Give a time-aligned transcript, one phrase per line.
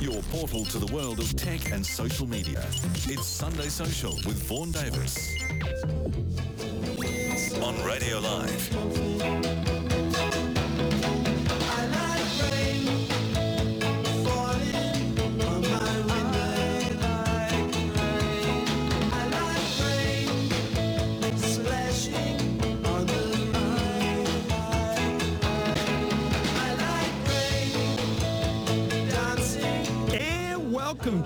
[0.00, 2.64] your portal to the world of tech and social media.
[3.06, 5.34] It's Sunday Social with Vaughan Davis.
[7.62, 9.43] On Radio Live.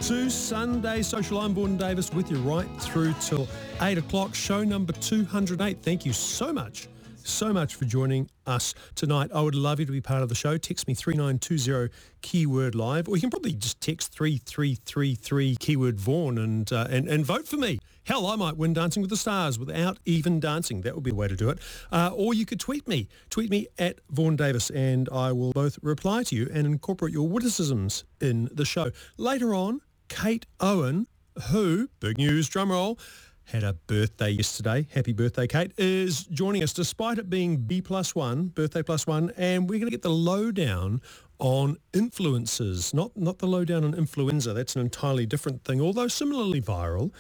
[0.02, 1.41] To Sunday Social.
[1.41, 3.48] I'm Vaughan Davis with you right through till
[3.80, 5.83] 8 o'clock, show number 208.
[5.83, 6.88] Thank you so much,
[7.24, 9.30] so much for joining us tonight.
[9.34, 10.57] I would love you to be part of the show.
[10.57, 16.73] Text me 3920 keyword live, or you can probably just text 3333 keyword Vaughan and,
[16.73, 17.80] uh, and, and vote for me.
[18.05, 20.83] Hell, I might win Dancing with the Stars without even dancing.
[20.83, 21.59] That would be the way to do it.
[21.91, 23.09] Uh, or you could tweet me.
[23.30, 27.29] Tweet me at Vaughan Davis and I will both reply to you and incorporate your
[27.29, 28.93] witticisms in the show.
[29.19, 31.07] Later on, Kate Owen,
[31.51, 32.99] who, big news, drumroll,
[33.45, 34.87] had a birthday yesterday.
[34.93, 39.32] Happy birthday, Kate, is joining us despite it being B plus one, birthday plus one,
[39.37, 41.01] and we're going to get the lowdown
[41.38, 44.52] on influences, not, not the lowdown on influenza.
[44.52, 47.13] That's an entirely different thing, although similarly viral.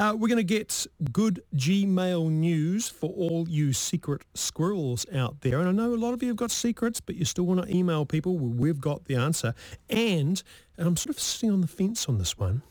[0.00, 5.58] Uh, we're going to get good Gmail news for all you secret squirrels out there.
[5.60, 7.76] And I know a lot of you have got secrets, but you still want to
[7.76, 8.38] email people.
[8.38, 9.52] Well, we've got the answer.
[9.90, 10.42] And,
[10.78, 12.62] and I'm sort of sitting on the fence on this one,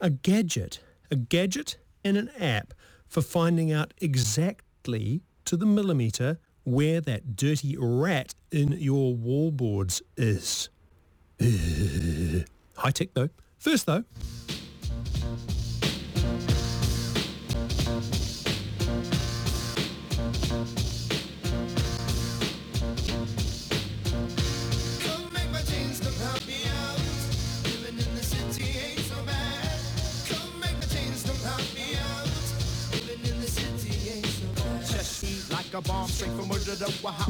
[0.00, 0.80] a gadget,
[1.12, 2.74] a gadget and an app
[3.06, 10.70] for finding out exactly to the millimetre where that dirty rat in your wallboards is.
[12.76, 13.28] High tech though.
[13.60, 14.02] First though,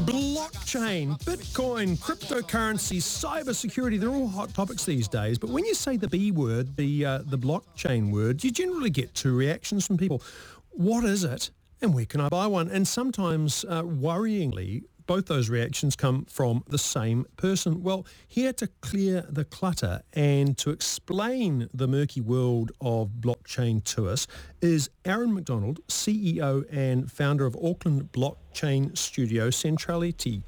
[0.07, 5.39] blockchain, Bitcoin, cryptocurrency, cybersecurity, they're all hot topics these days.
[5.39, 9.15] But when you say the B word, the, uh, the blockchain word, you generally get
[9.15, 10.23] two reactions from people.
[10.71, 11.51] What is it
[11.81, 12.69] and where can I buy one?
[12.71, 17.83] And sometimes, uh, worryingly, both those reactions come from the same person.
[17.83, 24.07] Well, here to clear the clutter and to explain the murky world of blockchain to
[24.07, 24.27] us
[24.61, 30.43] is Aaron McDonald, CEO and founder of Auckland Blockchain Studio Centrality.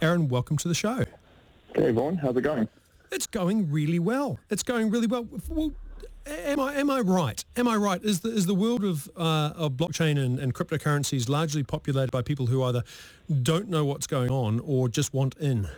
[0.00, 1.04] Aaron, welcome to the show.
[1.74, 2.68] Hey Vaughan, how's it going?
[3.10, 4.38] It's going really well.
[4.48, 5.26] It's going really well.
[5.48, 5.72] Well,
[6.26, 7.44] am I am I right?
[7.56, 8.02] Am I right?
[8.02, 12.22] Is the is the world of uh, of blockchain and, and cryptocurrencies largely populated by
[12.22, 12.82] people who either
[13.42, 15.68] don't know what's going on or just want in?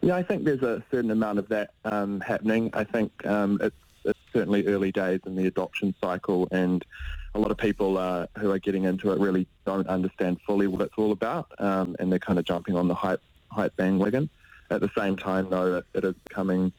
[0.00, 2.70] Yeah, I think there's a certain amount of that um, happening.
[2.72, 6.84] I think um, it's, it's certainly early days in the adoption cycle, and
[7.34, 10.80] a lot of people uh, who are getting into it really don't understand fully what
[10.80, 14.28] it's all about, um, and they're kind of jumping on the hype hype bandwagon.
[14.70, 16.72] At the same time, though, it, it is becoming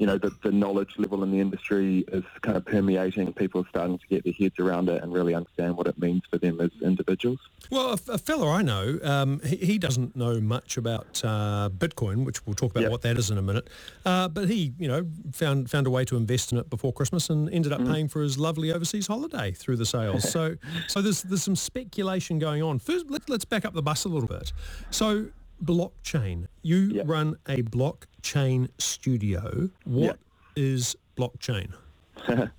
[0.00, 3.30] you know, the, the knowledge level in the industry is kind of permeating.
[3.34, 6.22] People are starting to get their heads around it and really understand what it means
[6.30, 7.38] for them as individuals.
[7.70, 12.24] Well, a, a fella I know, um, he, he doesn't know much about uh, Bitcoin,
[12.24, 12.90] which we'll talk about Yep.
[12.92, 13.68] what that is in a minute.
[14.06, 17.28] Uh, but he, you know, found found a way to invest in it before Christmas
[17.28, 20.26] and ended up paying for his lovely overseas holiday through the sales.
[20.30, 20.56] so,
[20.88, 22.78] so there's there's some speculation going on.
[22.78, 24.50] First, let, let's back up the bus a little bit.
[24.90, 25.26] So,
[25.62, 26.46] blockchain.
[26.62, 27.08] You Yep.
[27.08, 29.70] run a blockchain studio.
[29.84, 30.18] What
[30.56, 31.72] is blockchain?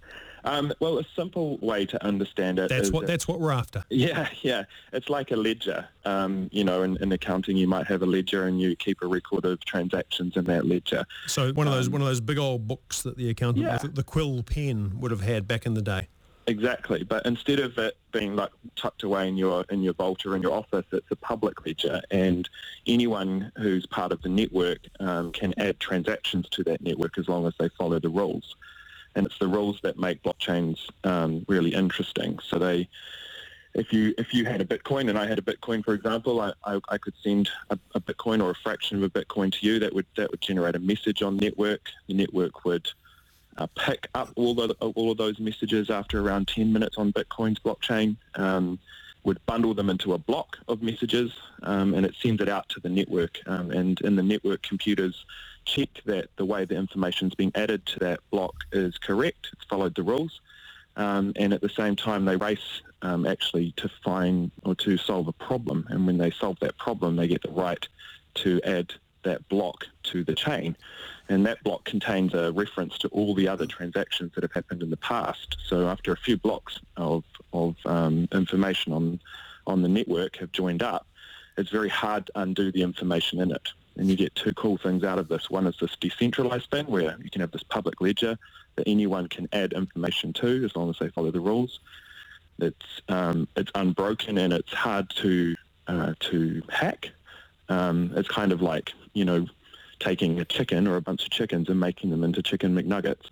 [0.44, 3.84] Um, well, a simple way to understand it That's what that- that's what we're after.
[3.92, 4.64] Yeah, yeah.
[4.92, 5.88] It's like a ledger.
[6.04, 9.08] Um, you know, in, in accounting, you might have a ledger and you keep a
[9.08, 11.06] record of transactions in that ledger.
[11.28, 13.78] So one of those one of those big old books that the accountant Yeah.
[13.84, 16.08] the quill pen would have had back in the day.
[16.48, 20.36] Exactly, but instead of it being like tucked away in your in your vault or
[20.36, 22.50] in your office, it's a public ledger, and
[22.88, 27.46] anyone who's part of the network um, can add transactions to that network as long
[27.46, 28.56] as they follow the rules.
[29.16, 32.40] And it's the rules that make blockchains um, really interesting.
[32.40, 32.90] So they,
[33.76, 36.54] if you if you had a Bitcoin and I had a Bitcoin, for example, I,
[36.66, 39.78] I, I could send a, a Bitcoin or a fraction of a Bitcoin to you.
[39.78, 41.92] That would that would generate a message on network.
[42.08, 42.90] The network would
[43.58, 47.60] uh, pick up all the all of those messages after around 10 minutes on Bitcoin's
[47.60, 48.80] blockchain, um,
[49.24, 51.32] would bundle them into a block of messages,
[51.64, 53.40] um, and it sends it out to the network.
[53.46, 55.26] Um, and in the network, computers
[55.66, 59.96] check that the way the information's being added to that block is correct, it's followed
[59.96, 60.42] the rules,
[60.96, 65.28] um, and at the same time they race um, actually to find or to solve
[65.28, 65.86] a problem.
[65.90, 67.88] And when they solve that problem, they get the right
[68.36, 70.76] to add that block to the chain.
[71.30, 74.90] And that block contains a reference to all the other transactions that have happened in
[74.90, 75.58] the past.
[75.66, 77.24] So after a few blocks of,
[77.54, 79.20] of um, information on,
[79.68, 81.08] on the network have joined up,
[81.58, 83.70] it's very hard to undo the information in it.
[83.98, 85.50] And you get two cool things out of this.
[85.50, 88.38] One is this decentralized thing where you can have this public ledger
[88.76, 91.80] that anyone can add information to as long as they follow the rules.
[92.60, 95.56] It's um, it's unbroken and it's hard to
[95.88, 97.10] uh, to hack.
[97.70, 99.48] Um, it's kind of like you know
[100.00, 103.30] taking a chicken or a bunch of chickens and making them into chicken McNuggets,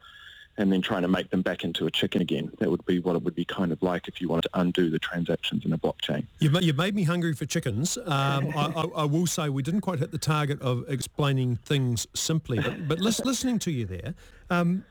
[0.58, 2.52] and then trying to make them back into a chicken again.
[2.60, 4.90] That would be what it would be kind of like if you wanted to undo
[4.90, 6.28] the transactions in a blockchain.
[6.40, 7.98] You've, you've made me hungry for chickens.
[7.98, 8.06] Um,
[8.56, 12.60] I, I, I will say we didn't quite hit the target of explaining things simply,
[12.60, 14.14] but, but lis- listening to you there,
[14.50, 14.86] um,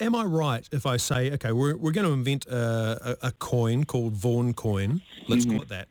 [0.00, 3.32] am I right if I say, okay, we're, we're going to invent a, a, a
[3.32, 5.88] coin called Vaughan coin, let's call it that,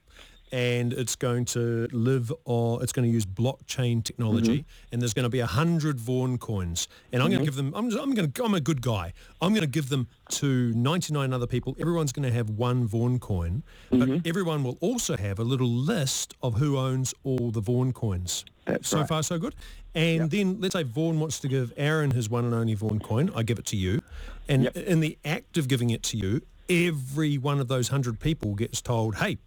[0.52, 4.92] and it's going to live or it's going to use blockchain technology mm-hmm.
[4.92, 6.88] and there's going to be a hundred Vaughan coins.
[7.12, 7.46] And I'm going to mm-hmm.
[7.46, 9.14] give them I'm, just, I'm going to I'm a good guy.
[9.42, 11.76] I'm going to give them to 99 other people.
[11.80, 14.28] Everyone's going to have one Vaughan coin but mm-hmm.
[14.28, 18.46] everyone will also have a little list of who owns all the Vaughan coins.
[18.66, 19.08] That's so right.
[19.08, 19.56] far so good.
[19.96, 23.32] And then let's say Vaughan wants to give Aaron his one and only Vaughan coin
[23.36, 24.02] I give it to you.
[24.48, 24.78] And Yep.
[24.78, 28.82] in the act of giving it to you every one of those hundred people gets
[28.82, 29.38] told hey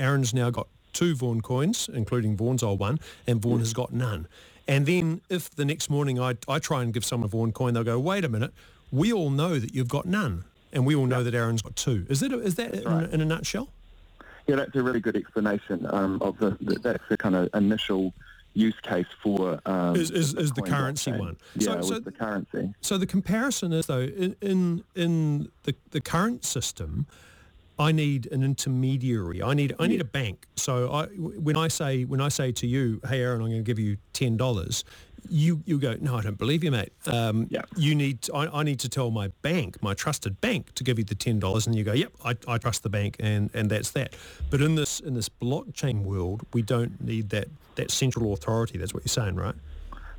[0.00, 4.26] Aaron's now got two Vaughan coins, including Vaughan's old one, and Vaughan has got none.
[4.66, 7.74] And then if the next morning I, I try and give someone a Vaughan coin,
[7.74, 8.52] they'll go, wait a minute,
[8.90, 10.44] we all know that you've got none.
[10.72, 12.06] And we all know that Aaron's got two.
[12.08, 13.10] Is that, a, is that in, right.
[13.10, 13.68] in a nutshell?
[14.46, 18.14] Yeah, that's a really good explanation um, of the, the that's the kind of initial
[18.54, 21.18] use case for um, Is- is- is the currency blockchain.
[21.18, 21.36] one.
[21.56, 22.72] Yeah, So- so- the currency.
[22.80, 27.06] So the comparison is though in in, in the, the current system,
[27.80, 29.42] I need an intermediary.
[29.42, 30.46] I need I need a bank.
[30.54, 33.66] So I when I say when I say to you, hey Aaron, I'm going to
[33.66, 34.84] give you ten dollars.
[35.30, 36.92] You you go no, I don't believe you, mate.
[37.06, 37.62] Um, Yeah.
[37.76, 41.04] You need I, I need to tell my bank, my trusted bank, to give you
[41.04, 43.92] the ten dollars, and you go, yep, I, I trust the bank, and and that's
[43.92, 44.14] that.
[44.50, 48.76] But in this in this blockchain world, we don't need that that central authority.
[48.76, 49.54] That's what you're saying, right?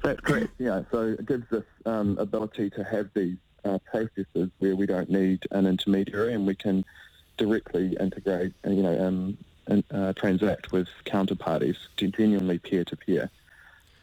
[0.01, 0.47] That's correct.
[0.57, 5.11] Yeah, so it gives us um, ability to have these uh, processes where we don't
[5.11, 6.83] need an intermediary and we can
[7.45, 13.29] directly integrate, and, you know, um, and, uh, transact with counterparties, genuinely peer to peer.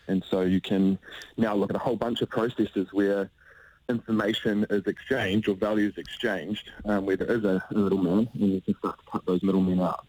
[0.08, 0.98] And so you can
[1.36, 3.30] now look at a whole bunch of processes where
[3.88, 8.60] information is exchanged or value is exchanged, um, where there is a middleman, and you
[8.60, 10.04] can start to cut those middlemen out.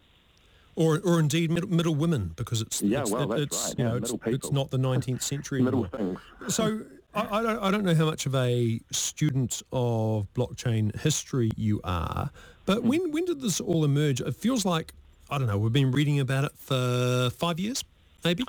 [0.76, 3.78] Or, or indeed middle, middle women because it's Yeah, it's, well, that's it's, right.
[3.78, 6.18] you Yeah, know, it's, it's not the 19th century Middle anymore.
[6.40, 6.52] things.
[6.54, 6.80] So
[7.12, 11.80] I, I, don't, I don't know how much of a student of blockchain history you
[11.84, 12.30] are,
[12.66, 14.20] but when when did this all emerge?
[14.20, 14.92] It feels like
[15.30, 15.58] I don't know.
[15.58, 17.84] We've been reading about it for five years,
[18.24, 18.44] maybe.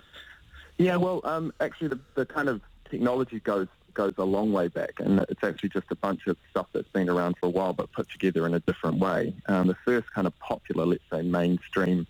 [0.77, 4.99] Yeah, well, um, actually, the, the kind of technology goes goes a long way back,
[4.99, 7.91] and it's actually just a bunch of stuff that's been around for a while, but
[7.91, 9.33] put together in a different way.
[9.47, 12.07] Um, the first kind of popular, let's say, mainstream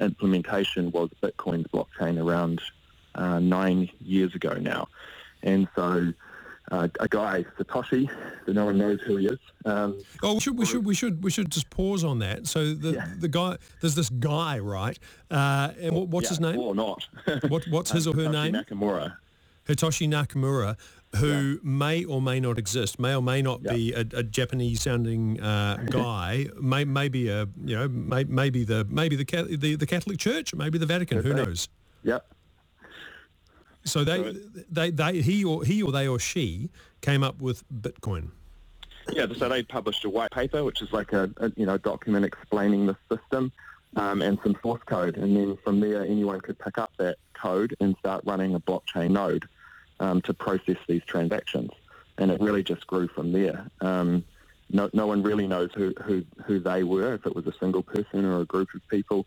[0.00, 2.62] implementation was Bitcoin's blockchain around
[3.14, 4.88] uh, nine years ago now,
[5.42, 6.12] and so.
[6.70, 8.08] Uh, a guy, Satoshi,
[8.46, 9.38] that no one knows who he is.
[9.66, 12.46] Um, Oh, we should we should we should we should just pause on that.
[12.46, 13.06] So the Yeah.
[13.18, 14.98] the guy there's this guy, right?
[15.30, 16.58] Uh, and what, what's yeah, his name?
[16.58, 17.06] Or not.
[17.48, 18.54] What what's his or her name?
[18.54, 19.16] Nakamura.
[19.68, 20.76] Hitoshi Nakamura,
[21.16, 25.76] who may or may not exist, may or may not be a, a Japanese-sounding uh,
[25.90, 29.24] guy, may, maybe a you know, may, maybe the maybe the,
[29.56, 31.68] the the Catholic Church, maybe the Vatican, who knows?
[32.02, 32.33] Yep.
[33.84, 34.34] So they,
[34.70, 38.30] they they he or he or they or she came up with Bitcoin.
[39.12, 42.24] Yeah, so they published a white paper, which is like a, a you know document
[42.24, 43.52] explaining the system
[43.96, 47.76] um, and some source code, and then from there anyone could pick up that code
[47.80, 49.44] and start running a blockchain node
[50.00, 51.70] um, to process these transactions,
[52.18, 53.66] and it really just grew from there.
[53.80, 54.24] Um,
[54.70, 57.82] no, no one really knows who, who, who they were, if it was a single
[57.82, 59.26] person or a group of people,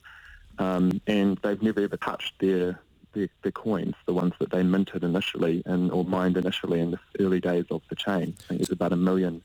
[0.58, 2.80] um, and they've never ever touched their,
[3.14, 7.00] their their coins, the ones that they minted initially and or mined initially in the
[7.20, 8.36] early days of the chain.
[8.40, 9.42] I think there's about a million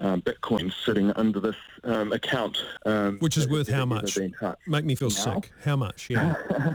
[0.00, 4.18] um, bitcoins sitting under this um, account, um, Which is worth how much?
[4.66, 5.14] Make me feel Now?
[5.14, 5.52] sick.
[5.64, 6.08] How much?
[6.10, 6.34] Yeah.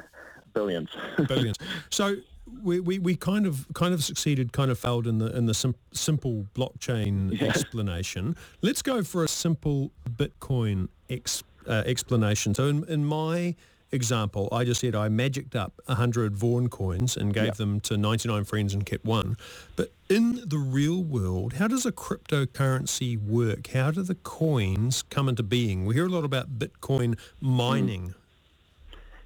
[0.53, 0.89] Billions.
[1.27, 1.57] billions.
[1.89, 2.17] So
[2.62, 5.53] we, we, we kind of kind of succeeded, kind of failed in the in the
[5.55, 8.36] sim- simple blockchain explanation.
[8.62, 12.53] Let's go for a simple Bitcoin ex, uh, explanation.
[12.53, 13.55] So in, in my
[13.93, 17.55] example, I just said I magicked up 100 Vaughan coins and gave Yep.
[17.55, 19.38] them to 99 friends and kept one.
[19.75, 23.67] But in the real world, how does a cryptocurrency work?
[23.67, 25.85] How do the coins come into being?
[25.85, 28.15] We hear a lot about Bitcoin mining.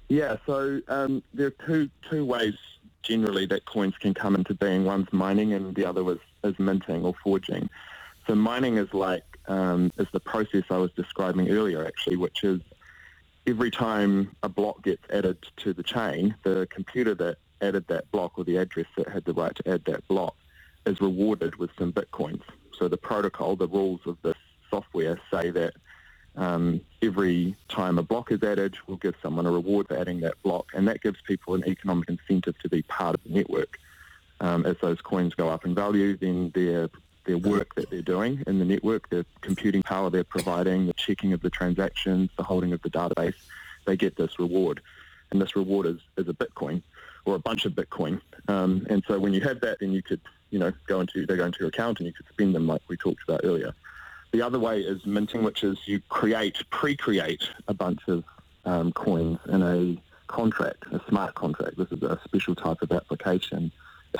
[0.08, 2.54] Yeah, so um, there are two two ways
[3.02, 4.84] generally that coins can come into being.
[4.84, 7.68] One's mining and the other was, is minting or forging.
[8.26, 12.60] So mining is like um, is the process I was describing earlier, actually, which is
[13.48, 18.38] every time a block gets added to the chain, the computer that added that block
[18.38, 20.36] or the address that had the right to add that block
[20.84, 22.42] is rewarded with some bitcoins.
[22.78, 24.36] So the protocol, the rules of this
[24.70, 25.72] software say that
[26.36, 30.40] um, every time a block is added, we'll give someone a reward for adding that
[30.42, 33.78] block, and that gives people an economic incentive to be part of the network.
[34.40, 36.90] Um, as those coins go up in value, then their
[37.28, 41.34] their work that they're doing in the network, the computing power they're providing, the checking
[41.34, 43.34] of the transactions, the holding of the database,
[43.86, 44.80] they get this reward.
[45.30, 46.82] And this reward is, is a Bitcoin
[47.26, 48.22] or a bunch of Bitcoin.
[48.48, 51.36] Um, and so when you have that, then you could, you know, go into, they
[51.36, 53.74] go into your account and you could spend them like we talked about earlier.
[54.32, 58.24] The other way is minting, which is you create, pre-create a bunch of
[58.64, 61.76] um, coins in a contract, a smart contract.
[61.76, 63.70] This is a special type of application.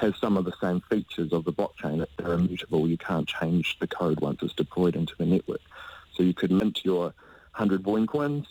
[0.00, 1.99] Has some of the same features of the blockchain.
[1.99, 2.87] That they're immutable.
[2.88, 5.61] You can't change the code once it's deployed into the network.
[6.14, 7.04] So you could mint your
[7.57, 8.47] 100 Vaughan coins,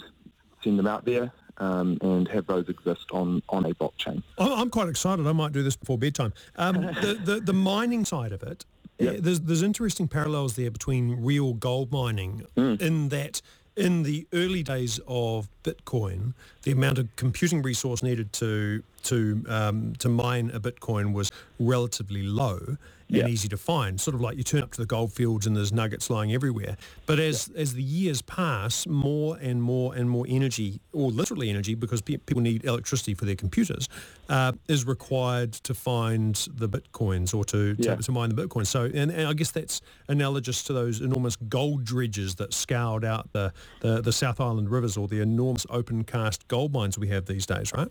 [0.63, 4.24] send them out there, um, and have those exist on, on a blockchain.
[4.38, 5.27] I'm quite excited.
[5.27, 6.34] I might do this before bedtime.
[6.56, 8.65] Um, the, the the mining side of it,
[9.00, 9.17] Yep.
[9.20, 13.41] there's there's interesting parallels there between real gold mining in that
[13.77, 19.93] in the early days of Bitcoin, the amount of computing resource needed to to um,
[20.00, 22.77] to mine a Bitcoin was relatively low
[23.09, 23.27] and Yeah.
[23.27, 23.99] easy to find.
[23.99, 26.77] Sort of like you turn up to the gold fields and there's nuggets lying everywhere.
[27.05, 31.75] But as as the years pass, more and more and more energy, or literally energy,
[31.75, 33.87] because pe- people need electricity for their computers,
[34.29, 38.67] uh, is required to find the bitcoins or to, to, to mine the bitcoins.
[38.67, 43.31] So, and, and I guess that's analogous to those enormous gold dredges that scoured out
[43.31, 47.25] the, the, the South Island rivers or the enormous open cast gold mines we have
[47.25, 47.87] these days, right?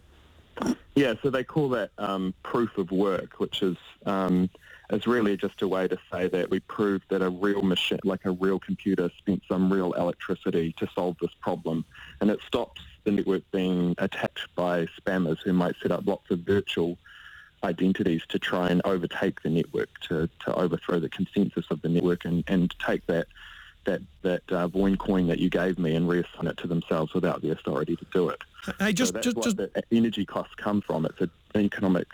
[0.95, 4.49] Yeah, so they call that um, proof of work, which is um,
[4.91, 8.25] is really just a way to say that we proved that a real machine, like
[8.25, 11.85] a real computer, spent some real electricity to solve this problem,
[12.21, 16.41] and it stops the network being attacked by spammers who might set up lots of
[16.41, 16.99] virtual
[17.65, 22.25] identities to try and overtake the network, to, to overthrow the consensus of the network
[22.25, 23.27] and, and take that
[23.87, 27.51] that that uh, coin that you gave me and reassign it to themselves without the
[27.51, 28.43] authority to do it.
[28.79, 31.07] Hey, So just, that's just, just the energy costs come from.
[31.07, 32.07] It's an economic,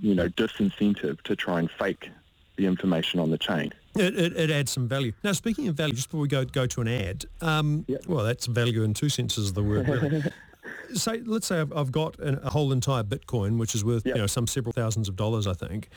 [0.00, 2.08] you know, disincentive to try and fake
[2.56, 3.72] the information on the chain.
[3.96, 5.12] It, it, it adds some value.
[5.22, 8.06] Now, speaking of value, just before we go go to an ad, um, Yep.
[8.06, 9.88] well, that's value in two senses of the word.
[9.88, 10.22] Really.
[10.94, 14.14] say, let's say I've, I've got an, a whole entire Bitcoin, which is worth Yep.
[14.16, 15.88] you know some several thousands of dollars, I think.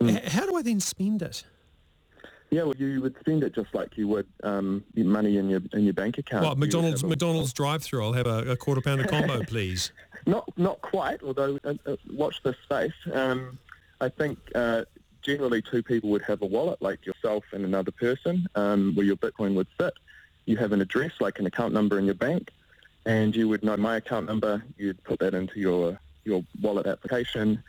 [0.00, 1.42] H- how do I then spend it?
[2.50, 5.60] Yeah, well, you would spend it just like you would um, your money in your
[5.74, 6.44] in your bank account.
[6.44, 8.02] Well, McDonald's a- McDonald's drive-through.
[8.02, 9.92] I'll have a, a quarter pounder combo, please.
[10.26, 12.92] Not not quite, although uh, uh, watch this space.
[13.12, 13.58] Um,
[14.00, 14.84] I think uh,
[15.20, 19.16] generally two people would have a wallet, like yourself and another person, um, where your
[19.16, 19.92] Bitcoin would sit.
[20.46, 22.50] You have an address, like an account number in your bank,
[23.04, 24.64] and you would know my account number.
[24.78, 27.62] You'd put that into your your wallet application,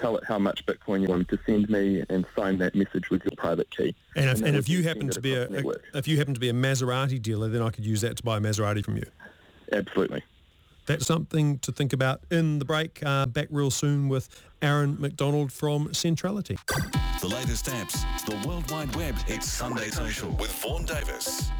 [0.00, 3.24] tell it how much Bitcoin you want to send me, and sign that message with
[3.24, 3.94] your private key.
[4.16, 5.84] And if, that and if you happen to be a, across the network.
[5.94, 8.38] if you happen to be a Maserati dealer, then I could use that to buy
[8.38, 9.06] a Maserati from you.
[9.72, 10.22] Absolutely.
[10.86, 13.02] That's something to think about in the break.
[13.04, 14.30] Uh, back real soon with
[14.62, 16.56] Aaron McDonald from Centrality.
[17.20, 19.14] The latest apps, the World Wide Web.
[19.26, 21.50] It's Sunday Social with Vaughan Davis.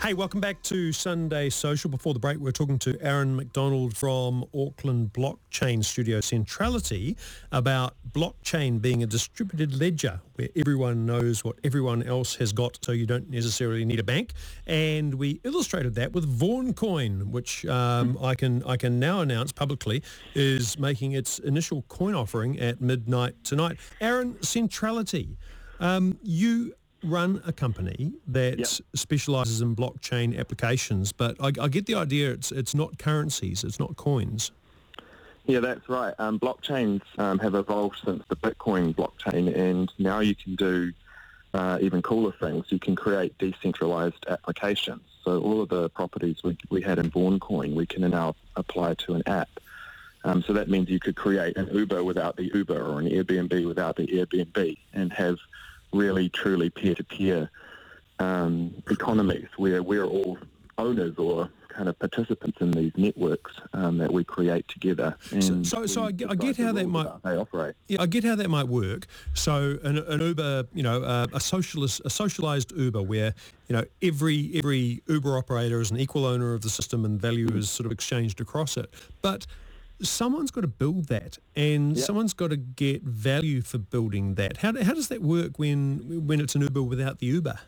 [0.00, 1.90] Hey, welcome back to Sunday Social.
[1.90, 7.16] Before the break, we're talking to Aaron McDonald from Auckland Blockchain Studio Centrality
[7.50, 12.92] about blockchain being a distributed ledger where everyone knows what everyone else has got, so
[12.92, 14.34] you don't necessarily need a bank.
[14.68, 19.50] And we illustrated that with Vaughan Coin, which um, I can I can now announce
[19.50, 23.78] publicly is making its initial coin offering at midnight tonight.
[24.00, 25.36] Aaron, Centrality,
[25.80, 28.68] um, you run a company that Yep.
[28.94, 33.78] specializes in blockchain applications, but I, I get the idea it's it's not currencies, it's
[33.78, 34.50] not coins.
[35.46, 36.14] Yeah, that's right.
[36.18, 40.92] Um, blockchains um, have evolved since the Bitcoin blockchain, and now you can do
[41.54, 42.66] uh, even cooler things.
[42.68, 45.00] You can create decentralized applications.
[45.24, 49.14] So all of the properties we, we had in Coin, we can now apply to
[49.14, 49.48] an app.
[50.24, 53.66] Um, so that means you could create an Uber without the Uber or an Airbnb
[53.66, 55.38] without the Airbnb and have
[55.92, 57.50] really, truly peer-to-peer
[58.18, 60.38] um, economies where we're all
[60.76, 65.14] owners or kind of participants in these networks um, that we create together.
[65.40, 67.76] So- so we I get- I get how that might- they operate.
[67.86, 69.06] Yeah, I get how that might work.
[69.34, 73.32] So an, an Uber, you know, uh, a socialist, a socialized Uber, where
[73.68, 77.48] you know every every Uber operator is an equal owner of the system and value
[77.54, 78.92] is sort of exchanged across it.
[79.22, 79.46] But
[80.02, 82.04] someone's got to build that, and Yeah.
[82.04, 84.58] someone's got to get value for building that.
[84.58, 87.58] How, how does that work when when it's an Uber without the Uber?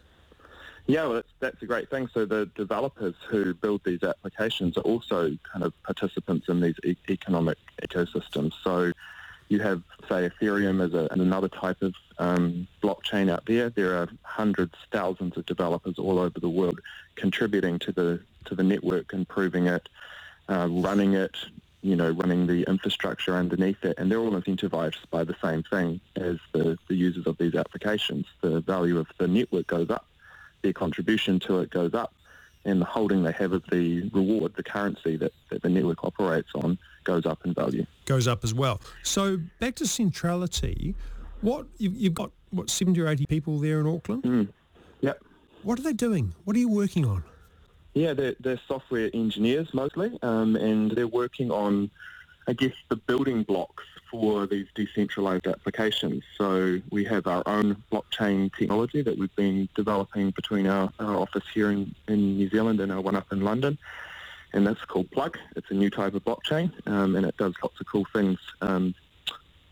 [0.86, 2.08] Yeah, well, that's, that's a great thing.
[2.12, 6.96] So the developers who build these applications are also kind of participants in these e-
[7.08, 8.54] economic ecosystems.
[8.64, 8.90] So
[9.48, 13.70] you have, say, Ethereum as a, another type of um, blockchain out there.
[13.70, 16.80] There are hundreds, thousands of developers all over the world
[17.14, 19.88] contributing to the to the network, improving it,
[20.48, 21.36] uh, running it,
[21.82, 26.00] you know, running the infrastructure underneath it, and they're all incentivized by the same thing
[26.16, 28.26] as the, the users of these applications.
[28.42, 30.06] The value of the network goes up,
[30.62, 32.12] their contribution to it goes up,
[32.64, 36.50] and the holding they have of the reward, the currency that, that the network operates
[36.54, 37.86] on, goes up in value.
[38.04, 38.80] Goes up as well.
[39.02, 40.94] So back to centrality.
[41.40, 42.30] What you, you've got?
[42.50, 44.24] What seventy or eighty people there in Auckland?
[44.24, 44.48] Mm.
[45.00, 45.22] Yep.
[45.62, 46.34] What are they doing?
[46.44, 47.24] What are you working on?
[47.94, 51.90] Yeah, they're, they're software engineers mostly, um, and they're working on,
[52.46, 56.22] I guess, the building blocks for these decentralized applications.
[56.36, 61.44] So we have our own blockchain technology that we've been developing between our, our office
[61.52, 63.78] here in, in New Zealand and our one up in London,
[64.52, 65.38] and that's called Plug.
[65.56, 68.94] It's a new type of blockchain, um, and it does lots of cool things um,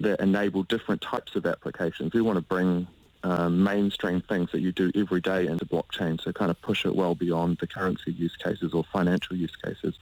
[0.01, 2.13] that enable different types of applications.
[2.15, 2.87] We want to bring
[3.23, 6.95] um, mainstream things that you do every day into blockchain, so kind of push it
[6.95, 9.99] well beyond the currency use cases or financial use cases,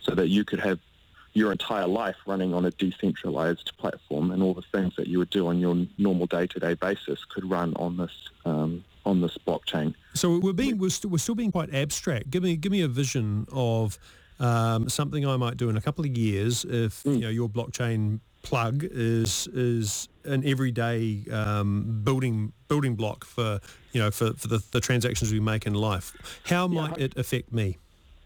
[0.00, 0.78] so that you could have
[1.34, 5.30] your entire life running on a decentralized platform, and all the things that you would
[5.30, 8.12] do on your normal day-to-day basis could run on this
[8.44, 9.94] um, on this blockchain.
[10.14, 12.30] So we're being we're, st- we're still being quite abstract.
[12.30, 13.98] Give me give me a vision of
[14.42, 18.20] um, something I might do in a couple of years if you know your blockchain
[18.42, 23.60] plug is is an everyday um, building building block for
[23.92, 26.12] you know for, for the, the transactions we make in life.
[26.44, 27.78] How might it affect me?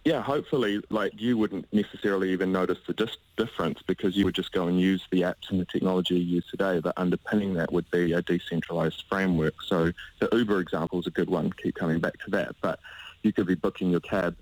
[0.05, 4.53] Yeah, hopefully, like you wouldn't necessarily even notice the dis- difference because you would just
[4.53, 6.79] go and use the apps and the technology you use today.
[6.79, 9.55] But underpinning that would be a decentralized framework.
[9.67, 11.53] So the Uber example is a good one.
[11.61, 12.55] Keep coming back to that.
[12.63, 12.79] But
[13.25, 14.37] you could be booking your cab,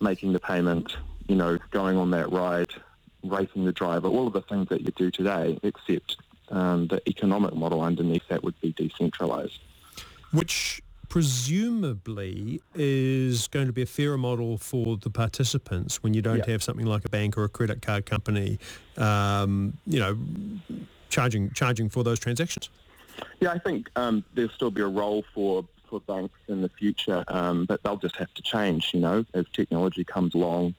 [0.00, 0.96] making the payment,
[1.28, 2.68] you know, going on that ride,
[3.24, 6.16] rating the driver, all of the things that you do today, except
[6.50, 9.58] um, the economic model underneath that would be decentralized.
[10.32, 16.38] which presumably is going to be a fairer model for the participants when you don't
[16.38, 16.52] Yeah.
[16.52, 18.58] have something like a bank or a credit card company,
[18.96, 20.16] um, you know,
[21.08, 22.70] charging charging for those transactions.
[23.40, 27.24] Yeah, I think um, there'll still be a role for, for banks in the future,
[27.26, 30.74] um, but they'll just have to change, you know, as technology comes along.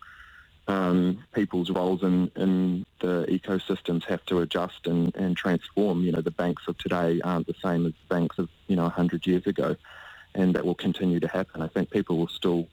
[0.72, 6.02] Um, people's roles in, in the ecosystems have to adjust and, and transform.
[6.04, 9.28] You know, the banks of today aren't the same as banks of, you know, 100
[9.28, 9.76] years ago,
[10.34, 11.62] and that will continue to happen.
[11.62, 12.68] I think people will still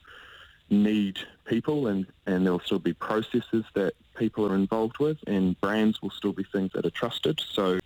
[0.70, 6.00] need people and, and there'll still be processes that people are involved with and brands
[6.00, 7.40] will still be things that are trusted.
[7.52, 7.80] So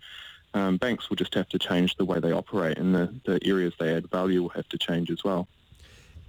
[0.53, 3.73] um, banks will just have to change the way they operate and the, the areas
[3.79, 5.47] they add value will have to change as well.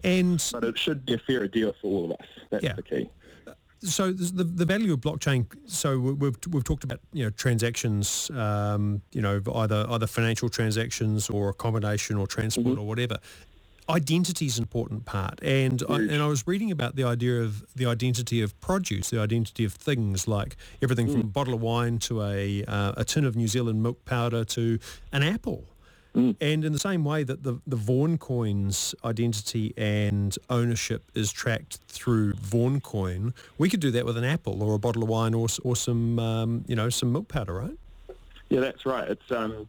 [0.05, 2.27] And But it should be a fairer deal for all of us.
[2.51, 2.75] That's Yeah.
[2.75, 3.11] the key.
[3.85, 5.47] So the the value of blockchain.
[5.66, 10.49] So we- we've we've talked about you know transactions, um, you know either either financial
[10.49, 13.18] transactions or accommodation or transport or whatever.
[13.87, 17.62] Identity is an important part, and I, and I was reading about the idea of
[17.77, 21.99] the identity of produce, the identity of things like everything from a bottle of wine
[21.99, 24.79] to a uh, a tin of New Zealand milk powder to
[25.12, 25.64] an apple.
[26.14, 31.81] And in the same way that the, the Vaughan coin's identity and ownership is tracked
[31.88, 35.35] through Vaughan coin, we could do that with an apple or a bottle of wine
[35.35, 37.77] or, or some, um, you know, some milk powder, right?
[38.48, 39.09] Yeah, that's right.
[39.09, 39.68] It's um,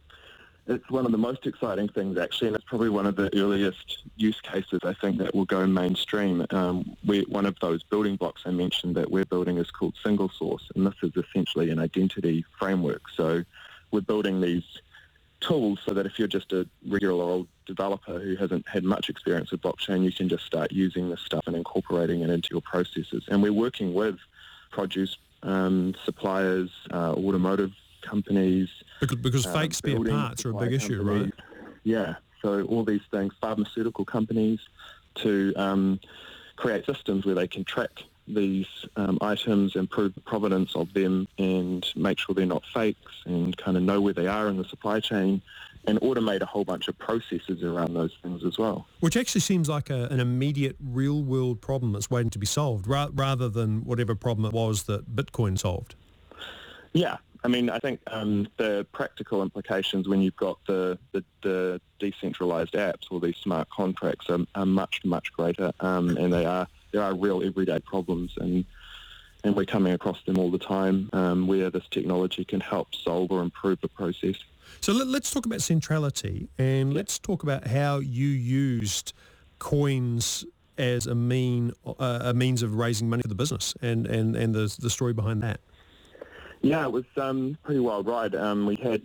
[0.68, 4.02] it's one of the most exciting things actually, and it's probably one of the earliest
[4.16, 6.44] use cases I think that will go mainstream.
[6.50, 10.28] Um, we, one of those building blocks I mentioned that we're building is called Single
[10.28, 13.02] Source, and this is essentially an identity framework.
[13.16, 13.44] So
[13.92, 14.64] we're building these
[15.40, 19.50] tools so that if you're just a regular old developer who hasn't had much experience
[19.50, 23.24] with blockchain, you can just start using this stuff and incorporating it into your processes.
[23.28, 24.18] And we're working with
[24.70, 27.72] produce um, suppliers, uh, automotive
[28.02, 28.68] companies,
[29.00, 31.32] Because, because um, fake spare parts are a big issue, right?
[31.84, 32.16] Yeah.
[32.42, 34.60] So all these things, pharmaceutical companies,
[35.16, 36.00] to um,
[36.56, 41.86] create systems where they can track these um, items, improve the provenance of them, and
[41.96, 45.00] make sure they're not fakes, and kind of know where they are in the supply
[45.00, 45.40] chain,
[45.86, 48.86] and automate a whole bunch of processes around those things as well.
[49.00, 53.10] Which actually seems like a, an immediate real-world problem that's waiting to be solved, ra-
[53.12, 55.94] rather than whatever problem it was that Bitcoin solved.
[56.92, 61.80] Yeah, I mean, I think um, the practical implications when you've got the, the, the
[62.00, 66.66] decentralized apps or these smart contracts are, are much, much greater, um, and they are
[66.96, 68.64] there are real everyday problems, and
[69.44, 73.30] and we're coming across them all the time um, where this technology can help solve
[73.30, 74.36] or improve the process.
[74.80, 79.12] So let, us talk about centrality and let's talk about how you used
[79.60, 80.44] coins
[80.78, 84.54] as a mean uh, a means of raising money for the business and, and, and
[84.54, 85.60] the, the story behind that.
[86.62, 88.34] Yeah, it was um, pretty wild ride.
[88.34, 89.02] Um, we had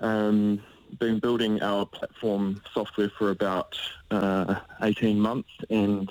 [0.00, 0.60] um,
[0.98, 3.78] been building our platform software for about
[4.10, 6.10] uh, 18 months and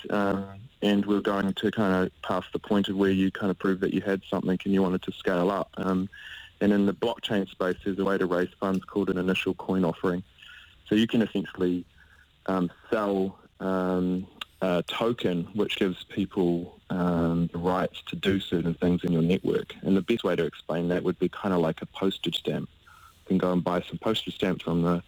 [0.81, 3.79] and we're going to kind of pass the point of where you kind of prove
[3.81, 5.69] that you had something and you wanted to scale up.
[5.77, 6.09] Um,
[6.61, 9.83] and in the blockchain space, there's a way to raise funds called an initial coin
[9.83, 10.23] offering.
[10.87, 11.85] So you can essentially
[12.45, 14.27] um, sell um,
[14.61, 19.75] a token which gives people um, the rights to do certain things in your network.
[19.81, 22.69] And the best way to explain that would be kind of like a postage stamp.
[23.23, 25.03] You can go and buy some postage stamps from the,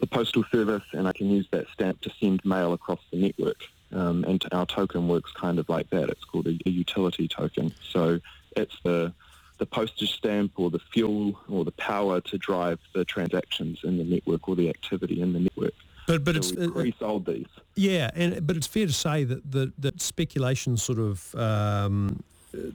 [0.00, 3.62] the postal service and I can use that stamp to send mail across the network.
[3.92, 6.08] Um, and our token works kind of like that.
[6.08, 7.74] It's called a, a utility token.
[7.90, 8.20] So
[8.56, 9.12] it's the
[9.58, 14.02] the postage stamp or the fuel or the power to drive the transactions in the
[14.02, 15.74] network or the activity in the network.
[16.06, 17.46] But but so it's we uh, pre-sold these.
[17.76, 22.22] yeah, and but it's fair to say that that, that speculation sort of um,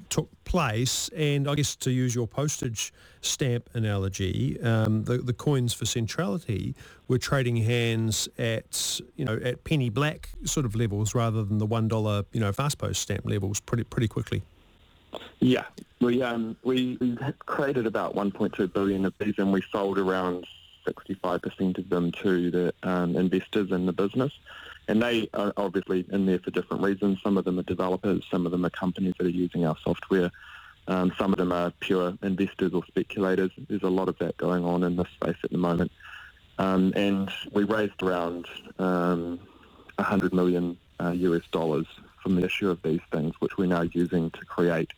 [0.10, 5.74] took place, and I guess to use your postage stamp analogy, um, the the coins
[5.74, 6.76] for centrality
[7.08, 11.66] were trading hands at you know at penny black sort of levels rather than the
[11.66, 14.44] one dollar you know fast post stamp levels pretty pretty quickly.
[15.40, 15.66] Yeah,
[16.02, 16.98] we um, we,
[17.46, 20.46] created about 1.2 billion of these, and we sold around
[20.88, 24.32] 65% of them to the um, investors in the business.
[24.88, 27.20] And they are obviously in there for different reasons.
[27.22, 30.32] Some of them are developers, some of them are companies that are using our software.
[30.88, 33.52] Um, some of them are pure investors or speculators.
[33.68, 35.92] There's a lot of that going on in this space at the moment.
[36.60, 38.48] Um, and we raised around
[38.80, 39.40] um,
[39.96, 41.86] 100 million uh, US dollars
[42.24, 44.92] from the issue of these things, which we're now using to create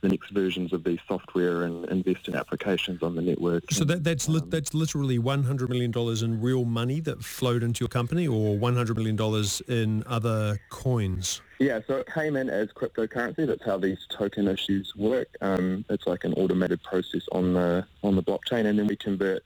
[0.00, 3.70] the next versions of these software and invest in applications on the network.
[3.70, 7.00] So And, that, that's li- um, that's literally one hundred million dollars in real money
[7.00, 11.40] that flowed into your company, or one hundred million dollars in other coins.
[11.58, 13.46] Yeah, so it came in as cryptocurrency.
[13.46, 15.28] That's how these token issues work.
[15.40, 19.42] Um, it's like an automated process on the on the blockchain, and then we convert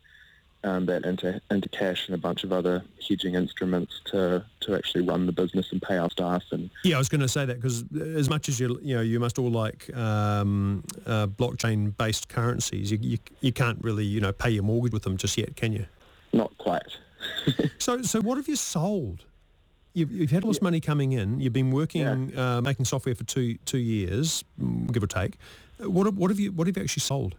[0.62, 5.02] um, that into into cash and a bunch of other hedging instruments to to actually
[5.02, 6.42] run the business and pay our staff.
[6.50, 7.84] And Yeah, I was going to say that because
[8.16, 12.90] as much as you you know you must all like um, uh, blockchain based currencies,
[12.92, 15.72] you, you you can't really you know pay your mortgage with them just yet, can
[15.72, 15.86] you?
[16.32, 16.82] not quite.
[17.78, 19.24] So so what have you sold?
[19.94, 21.40] You've, you've had all this money coming in.
[21.40, 25.36] You've been working uh, making software for two two years, mm, give or take.
[25.78, 27.34] What have- what have you what have you actually sold?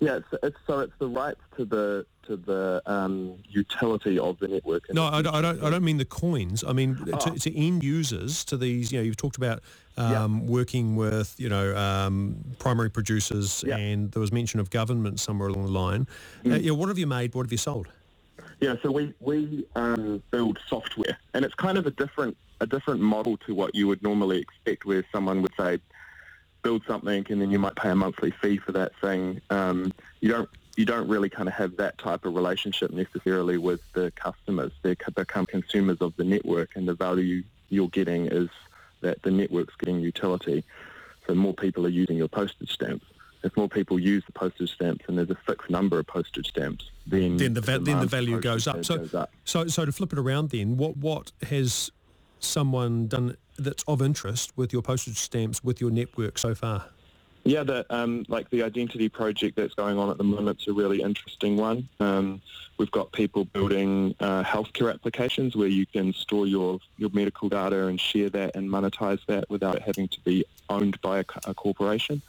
[0.00, 4.48] Yeah, it's, it's so it's the rights to the to the um, utility of the
[4.48, 4.88] network.
[4.88, 5.62] and No, I, don't- I don't.
[5.62, 6.64] I don't mean the coins.
[6.66, 7.18] I mean Oh.
[7.18, 8.44] to, to end users.
[8.46, 9.62] To these, you know, you've talked about
[9.96, 13.76] um, working with, you know, um, primary producers, Yeah.
[13.76, 16.06] and there was mention of government somewhere along the line.
[16.44, 16.62] Uh, Mm.
[16.62, 17.34] yeah, what have you made?
[17.34, 17.88] What have you sold?
[18.60, 23.00] Yeah, so we we um, build software, and it's kind of a different a different
[23.00, 25.78] model to what you would normally expect, where someone would say
[26.62, 29.40] build something and then you might pay a monthly fee for that thing.
[29.50, 33.80] Um, you don't you don't really kind of have that type of relationship necessarily with
[33.94, 34.72] the customers.
[34.82, 38.48] They become consumers of the network, and the value you're getting is
[39.00, 40.64] that the network's getting utility.
[41.26, 43.06] So more people are using your postage stamps.
[43.42, 46.90] If more people use the postage stamps and there's a fixed number of postage stamps,
[47.06, 48.84] then Then the va- then the value goes up.
[48.84, 49.30] So goes up.
[49.44, 51.90] so so to flip it around, then what what has
[52.40, 56.86] someone done that's of interest with your postage stamps with your network so far?
[57.46, 60.72] Yeah, the, um, like the identity project that's going on at the moment is a
[60.72, 61.88] really interesting one.
[62.00, 62.42] Um,
[62.76, 67.86] we've got people building uh, healthcare applications where you can store your, your medical data
[67.86, 71.54] and share that and monetize that without it having to be owned by a, a
[71.54, 72.20] corporation.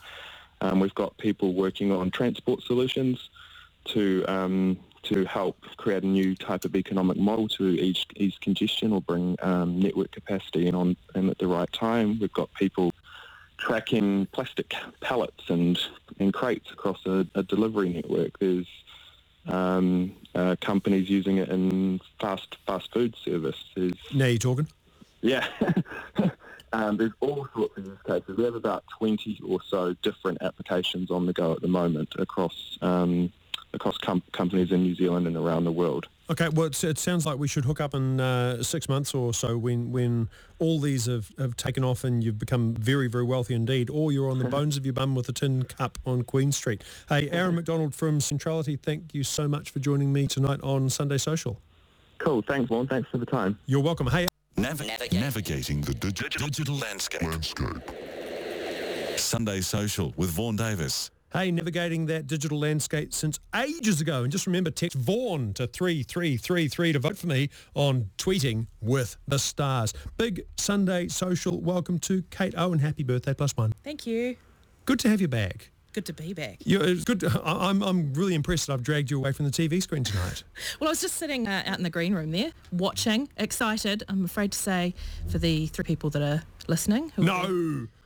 [0.61, 3.29] Um, we've got people working on transport solutions
[3.85, 8.91] to um, to help create a new type of economic model to ease, ease congestion
[8.91, 12.19] or bring um, network capacity in on in at the right time.
[12.19, 12.91] We've got people
[13.57, 15.79] tracking plastic pallets and,
[16.19, 18.37] and crates across a, a delivery network.
[18.39, 18.67] There's
[19.47, 23.63] um, uh, companies using it in fast fast food service.
[23.75, 24.67] There's Now you're talking.
[25.21, 25.47] yeah.
[26.73, 28.37] um, there's all sorts of use cases.
[28.37, 32.77] We have about 20 or so different applications on the go at the moment across
[32.81, 33.31] um,
[33.73, 36.07] across com- companies in New Zealand and around the world.
[36.29, 39.33] Okay, well, it's, it sounds like we should hook up in uh, six months or
[39.33, 40.27] so when, when
[40.59, 44.29] all these have, have taken off and you've become very, very wealthy indeed, or you're
[44.29, 46.83] on the bones of your bum with a tin cup on Queen Street.
[47.07, 51.17] Hey, Aaron McDonald from Centrality, thank you so much for joining me tonight on Sunday
[51.17, 51.61] Social.
[52.17, 52.41] Cool.
[52.41, 52.87] Thanks, Vaughan.
[52.87, 53.57] Thanks for the time.
[53.65, 54.07] You're welcome.
[54.07, 54.81] Hey, Nav-
[55.13, 57.21] navigating the dig- digital landscape.
[59.15, 61.09] Sunday Social with Vaughan Davis.
[61.33, 64.23] Hey, navigating that digital landscape since ages ago.
[64.23, 69.37] And just remember, text Vaughan to 3333 to vote for me on tweeting with the
[69.37, 69.93] stars.
[70.15, 71.59] Big Sunday social.
[71.59, 72.79] Welcome to Kate Owen.
[72.79, 73.73] Happy birthday, plus one.
[73.83, 74.37] Thank you.
[74.85, 75.71] Good to have you back.
[75.91, 76.59] Good to be back.
[76.63, 77.21] You're, it's good.
[77.25, 80.43] I- I'm, I'm really impressed that I've dragged you away from the TV screen tonight.
[80.79, 84.03] Well, I was just sitting uh, out in the green room there, watching, excited.
[84.07, 84.93] I'm afraid to say
[85.27, 87.11] for the three people that are listening.
[87.15, 87.47] Who are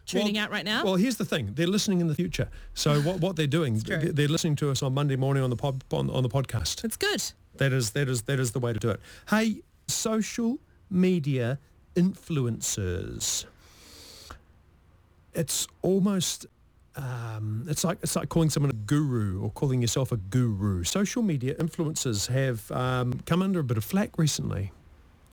[0.05, 0.83] Tuning out right now.
[0.83, 2.49] Well, here's the thing: they're listening in the future.
[2.73, 5.55] So what, what they're doing, they're they're listening to us on Monday morning on the
[5.55, 6.83] pod, on, on the podcast.
[6.83, 7.23] it's good.
[7.57, 8.99] That is that is that is the way to do it.
[9.29, 10.59] Hey, social
[10.89, 11.59] media
[11.95, 13.45] influencers.
[15.33, 16.47] It's almost
[16.95, 20.83] um, it's like it's like calling someone a guru or calling yourself a guru.
[20.83, 24.71] Social media influencers have um, come under a bit of flack recently.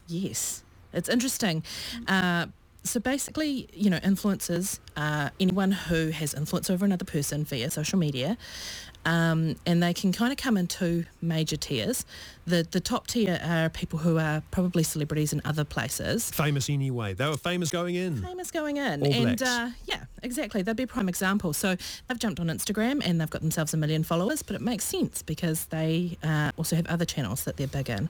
[0.07, 1.63] Yes, it's interesting.
[2.07, 2.47] Uh,
[2.85, 7.99] so basically, you know, influencers, uh, anyone who has influence over another person via social
[7.99, 8.39] media,
[9.05, 12.05] um, and they can kind of come in two major tiers.
[12.49, 17.13] The the top tier are people who are probably celebrities in other places, Famous anyway.
[17.13, 18.23] They were famous going in.
[18.23, 20.63] famous going in, All and uh, yeah, exactly.
[20.63, 21.53] They'd be a prime example.
[21.53, 24.85] So they've jumped on Instagram and they've got themselves a million followers, but it makes
[24.85, 28.09] sense because they uh, also have other channels that they're big in.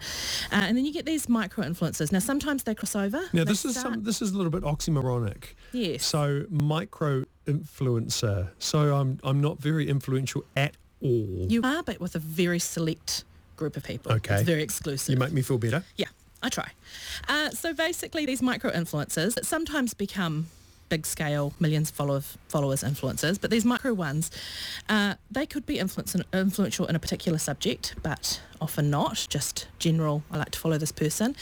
[0.53, 2.13] Uh, and then you get these micro influencers.
[2.13, 3.21] Now sometimes they cross over.
[3.33, 5.55] Now this is some, this is a little bit oxymoronic.
[5.73, 6.05] Yes.
[6.05, 8.51] So micro influencer.
[8.59, 11.47] So I'm I'm not very influential at all.
[11.49, 13.25] You are, but with a very select
[13.59, 14.13] group of people.
[14.13, 14.37] Okay.
[14.37, 15.13] It's very exclusive.
[15.13, 15.85] You make me feel better.
[15.97, 16.09] Yeah,
[16.43, 16.71] I try.
[17.29, 20.47] Uh, so basically, these micro influencers that sometimes become
[20.89, 24.31] big scale, millions followers, followers influencers, but these micro ones,
[24.89, 30.23] uh, they could be influence, influential in a particular subject, but often not, just general,
[30.31, 31.37] I like to follow this person.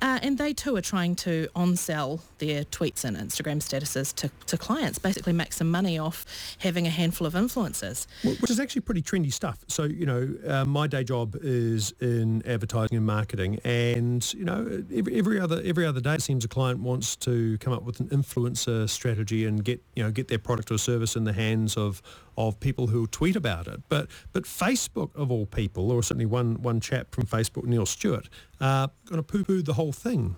[0.00, 4.56] Uh, and they too are trying to on-sell their tweets and Instagram statuses to, to
[4.56, 6.24] clients, basically make some money off
[6.58, 8.06] having a handful of influencers.
[8.40, 9.58] Which is actually pretty trendy stuff.
[9.68, 14.84] So, you know, uh, my day job is in advertising and marketing and, you know,
[14.94, 18.00] every, every other every other day it seems a client wants to come up with
[18.00, 21.76] an influencer strategy and get, you know, get their product or service in the hands
[21.76, 22.02] of
[22.48, 23.80] of people who tweet about it.
[23.88, 28.28] But but Facebook of all people, or certainly one one chap from Facebook, Neil Stewart,
[28.60, 30.36] uh, going to poo-poo the whole thing.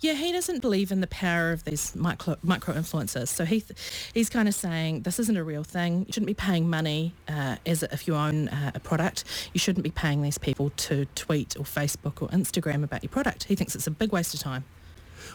[0.00, 3.28] Yeah, he doesn't believe in the power of these micro, micro influencers.
[3.28, 3.78] So he th-
[4.12, 6.00] he's kind of saying this isn't a real thing.
[6.06, 9.24] You shouldn't be paying money uh, as if you own uh, a product.
[9.52, 13.44] You shouldn't be paying these people to tweet or Facebook or Instagram about your product.
[13.44, 14.64] He thinks it's a big waste of time.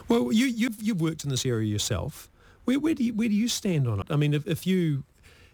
[0.08, 2.28] Well, you, you've, you've worked in this area yourself.
[2.66, 4.06] Where, where, do you, where do you stand on it?
[4.10, 5.04] I mean, if, if you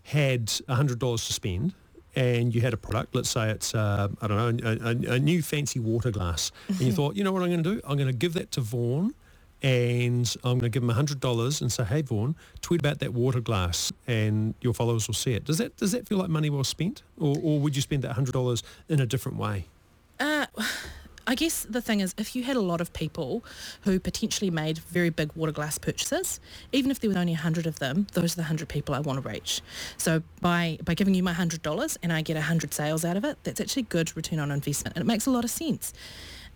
[0.04, 1.74] had $100 to spend
[2.14, 5.18] and you had a product, let's say it's, uh, I don't know, a, a, a
[5.18, 7.80] new fancy water glass, and you thought, you know what I'm going to do?
[7.84, 9.14] I'm going to give that to Vaughan
[9.62, 13.40] and I'm going to give him $100 and say, hey, Vaughan, tweet about that water
[13.40, 15.44] glass and your followers will see it.
[15.44, 17.02] Does that, does that feel like money well spent?
[17.18, 19.66] Or, or would you spend that $100 in a different way?
[20.18, 20.46] Uh,
[21.32, 23.42] I guess the thing is, if you had a lot of people
[23.84, 26.40] who potentially made very big water glass purchases,
[26.72, 29.22] even if there were only 100 of them, those are the 100 people I want
[29.22, 29.62] to reach.
[29.96, 33.38] So by, by giving you my $100 and I get 100 sales out of it,
[33.44, 34.94] that's actually good return on investment.
[34.94, 35.94] And it makes a lot of sense.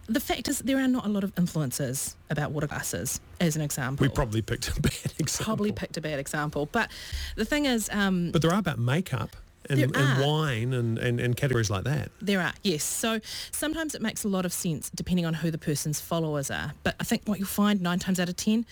[0.08, 3.62] The fact is there are not a lot of influencers about water glasses, as an
[3.62, 4.04] example.
[4.04, 5.44] We probably picked a bad example.
[5.46, 6.66] Probably picked a bad example.
[6.70, 6.90] But
[7.34, 9.36] the thing is, um, But there are about makeup
[9.70, 12.10] and, and wine and, and, and categories like that.
[12.20, 12.84] There are, yes.
[12.84, 16.72] So sometimes it makes a lot of sense depending on who the person's followers are.
[16.82, 18.66] But I think what you'll find nine times out of ten,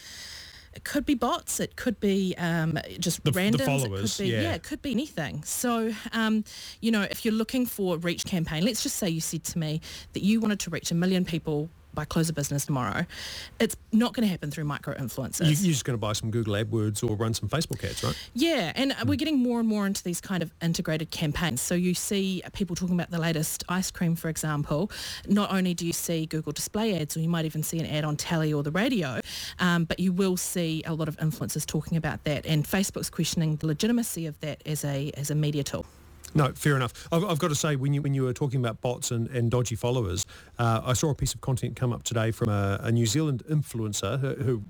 [0.75, 4.25] it could be bots, it could be um, just The- the randoms, followers, it could
[4.25, 4.55] be yeah.
[4.55, 5.43] it could be anything.
[5.45, 6.45] So um,
[6.81, 9.81] you know, if you're looking for reach campaign, let's just say you said to me
[10.15, 13.07] that you wanted to reach a million people by close of business tomorrow,
[13.59, 15.45] it's not going to happen through micro influencers.
[15.45, 18.17] You, you're just going to buy some Google AdWords or run some Facebook ads, right?
[18.35, 21.61] Yeah, and we're getting more and more into these kind of integrated campaigns.
[21.61, 24.91] So you see people talking about the latest ice cream, for example.
[25.29, 28.05] Not only do you see Google display ads, or you might even see an ad
[28.05, 29.21] on telly or the radio,
[29.59, 32.47] um, but you will see a lot of influencers talking about that.
[32.47, 35.87] And Facebook's questioning the legitimacy of that as a as a media tool.
[36.35, 37.09] No, fair enough.
[37.13, 39.51] I've, I've got to say, when you when you were talking about bots and, and
[39.51, 40.27] dodgy followers,
[40.59, 43.45] uh, I saw a piece of content come up today from a, a New Zealand
[43.49, 44.63] influencer who, who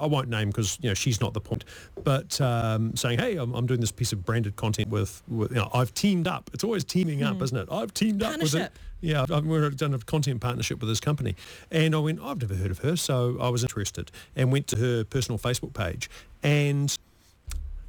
[0.00, 1.64] I won't name because you know she's not the point,
[2.04, 5.56] but um, saying, "Hey, I'm, I'm doing this piece of branded content with, with you
[5.56, 6.50] know, I've teamed up.
[6.52, 7.68] It's always teaming up, isn't it?
[7.70, 8.72] I've teamed up with it.
[9.00, 11.34] Yeah, I've, I've we've done a content partnership with this company,
[11.70, 14.76] and I went, I've never heard of her, so I was interested and went to
[14.76, 16.08] her personal Facebook page,
[16.42, 16.96] and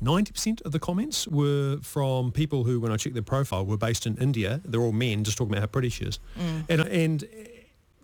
[0.04, 4.06] 90% of the comments were from people who, when I checked their profile, were based
[4.06, 4.62] in India.
[4.66, 6.20] They're all men, just talking about how pretty she is.
[6.70, 7.26] And, and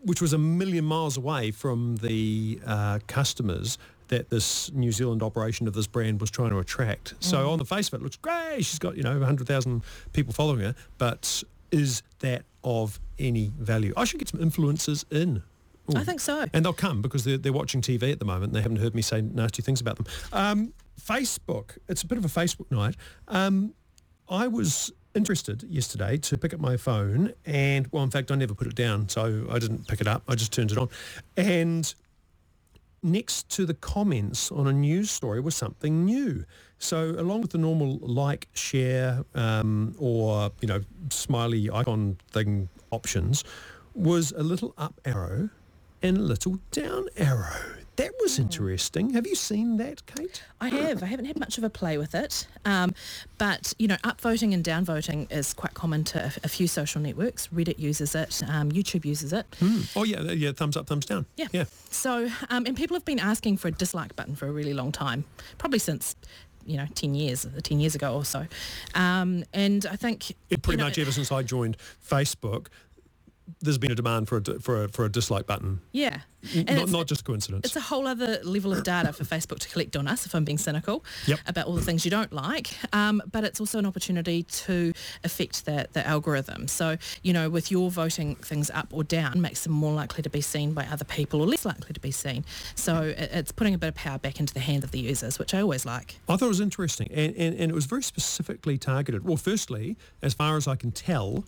[0.04, 5.68] which was a million miles away from the uh, customers that this New Zealand operation
[5.68, 7.14] of this brand was trying to attract.
[7.20, 8.66] So on the face of it, it looks great.
[8.66, 9.84] She's got, you know, 100,000
[10.14, 10.76] people following her.
[10.98, 13.94] But is that of any value?
[13.96, 15.44] I should get some influencers in.
[15.96, 16.46] I think so.
[16.54, 18.46] And they'll come because they're, they're watching TV at the moment.
[18.46, 20.06] and They haven't heard me say nasty things about them.
[20.32, 22.96] Um, Facebook, it's a bit of a Facebook night.
[23.28, 23.74] Um,
[24.30, 28.54] I was interested yesterday to pick up my phone and, well, in fact, I never
[28.54, 30.24] put it down, so I didn't pick it up.
[30.28, 30.90] I just turned it on.
[31.36, 31.94] And
[33.02, 36.46] next to the comments on a news story was something new.
[36.78, 43.44] So along with the normal like, share, um, or, you know, smiley icon thing options,
[43.96, 45.50] was a little up arrow
[46.02, 47.79] and a little down arrow.
[48.00, 49.10] That was interesting.
[49.10, 50.42] Have you seen that, Kate?
[50.62, 51.04] I have.
[51.04, 52.94] I haven't had much of a play with it, um,
[53.38, 57.48] but you know, upvoting and downvoting is quite common to a, a few social networks.
[57.48, 59.46] Reddit uses it, um, YouTube uses it.
[59.98, 61.26] Oh, yeah, yeah, thumbs up, thumbs down.
[61.36, 61.48] Yeah.
[61.52, 61.66] Yeah.
[61.90, 64.94] So, um, and people have been asking for a dislike button for a really long
[64.94, 65.26] time,
[65.58, 66.16] probably since
[66.66, 68.46] you know 10 years 10 years ago or so
[68.94, 72.68] um, and i think It pretty you know, much ever since I joined Facebook,
[73.62, 75.82] there's been a demand for a, for a, for a dislike button.
[75.92, 76.20] yeah
[76.56, 77.66] and Not, not just coincidence.
[77.66, 80.46] It's a whole other level of data for Facebook to collect on us, if I'm
[80.46, 81.40] being cynical, Yep.
[81.48, 82.70] about all the things you don't like.
[82.94, 84.94] Um, but it's also an opportunity to
[85.26, 86.70] affect the, the algorithm.
[86.70, 90.30] So, you know, with your voting things up or down makes them more likely to
[90.30, 92.46] be seen by other people or less likely to be seen.
[92.74, 95.54] So it's putting a bit of power back into the hand of the users, which
[95.54, 96.20] I always like.
[96.30, 99.26] I thought it was interesting, and, and, and it was very specifically targeted.
[99.26, 101.44] Well, firstly, as far as I can tell,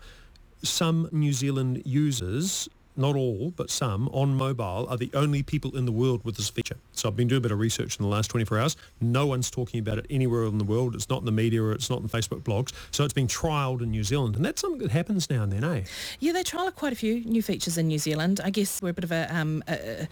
[0.63, 5.85] some New Zealand users, not all, but some, on mobile are the only people in
[5.85, 6.75] the world with this feature.
[6.91, 8.77] So I've been doing a bit of research in the last 24 hours.
[8.99, 10.95] No one's talking about it anywhere in the world.
[10.95, 12.71] It's not in the media or it's not in Facebook blogs.
[12.91, 14.35] So it's been trialled in New Zealand.
[14.35, 15.83] And that's something that happens now and then, eh?
[16.19, 18.41] Yeah, they trial quite a few new features in New Zealand.
[18.43, 20.07] I guess we're a bit of a, um, a,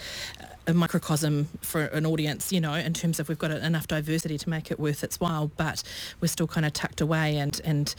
[0.67, 4.49] a microcosm for an audience, you know, in terms of we've got enough diversity to
[4.49, 5.83] make it worth its while, but
[6.21, 7.95] we're still kind of tucked away and and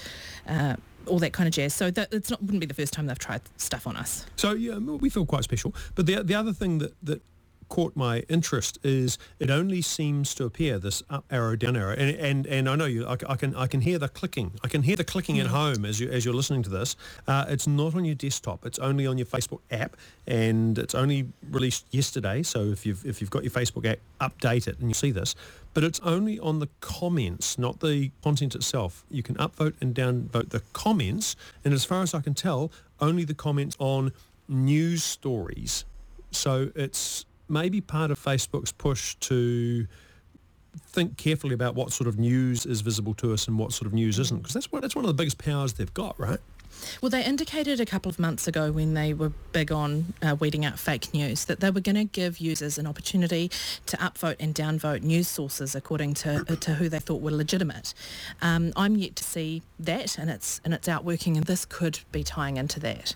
[0.49, 0.77] uh,
[1.11, 1.75] all that kind of jazz.
[1.75, 4.27] So that it's not wouldn't be the first time they've tried stuff on us.
[4.37, 5.75] So yeah, we feel quite special.
[5.95, 7.23] But the the other thing that that
[7.71, 12.11] caught my interest is it only seems to appear this up arrow down arrow and
[12.17, 14.53] and, and I know you I, I can I can hear the clicking.
[14.63, 16.97] I can hear the clicking at home as you as you're listening to this.
[17.27, 18.67] Uh, it's not on your desktop.
[18.67, 22.43] It's only on your Facebook app and it's only released yesterday.
[22.43, 25.35] So if you've if you've got your Facebook app update it and you see this
[25.73, 29.05] but it's only on the comments not the content itself.
[29.11, 33.25] You can upvote and downvote the comments and as far as I can tell only
[33.25, 34.13] the comments on
[34.49, 35.85] news stories.
[36.33, 39.87] So it's maybe part of Facebook's push to
[40.77, 43.93] think carefully about what sort of news is visible to us and what sort of
[43.93, 46.39] news isn't, because that's what that's one of the biggest powers they've got, right?
[47.03, 50.65] Well, they indicated a couple of months ago when they were big on uh, weeding
[50.65, 53.51] out fake news that they were going to give users an opportunity
[53.87, 57.93] to upvote and downvote news sources according to uh, to who they thought were legitimate.
[58.41, 62.23] Um, I'm yet to see that, and it's and it's outworking, and this could be
[62.23, 63.15] tying into that.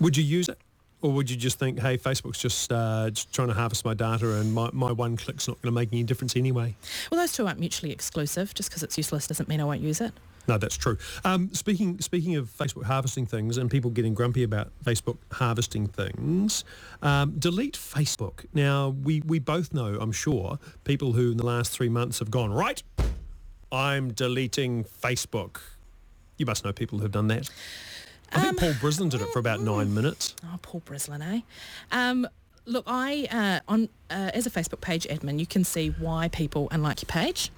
[0.00, 0.58] Would you use it?
[1.02, 4.34] Or would you just think, hey, Facebook's just, uh, just trying to harvest my data
[4.36, 6.76] and my, my one click's not going to make any difference anyway?
[7.10, 8.54] Well, those two aren't mutually exclusive.
[8.54, 10.12] Just because it's useless doesn't mean I won't use it.
[10.48, 10.98] No, that's true.
[11.24, 16.64] Um, speaking speaking of Facebook harvesting things and people getting grumpy about Facebook harvesting things,
[17.00, 18.44] um, delete Facebook.
[18.52, 22.30] Now, we, we both know, I'm sure, people who in the last three months have
[22.30, 22.82] gone, right,
[23.70, 25.58] I'm deleting Facebook.
[26.38, 27.48] You must know people who've done that.
[28.34, 30.34] I think Paul Brislin did it for about nine minutes.
[30.44, 31.40] Oh, Paul Brislin, eh?
[31.90, 32.26] Um,
[32.66, 36.68] look, I uh, on uh, as a Facebook page admin, you can see why people
[36.70, 37.50] unlike your page,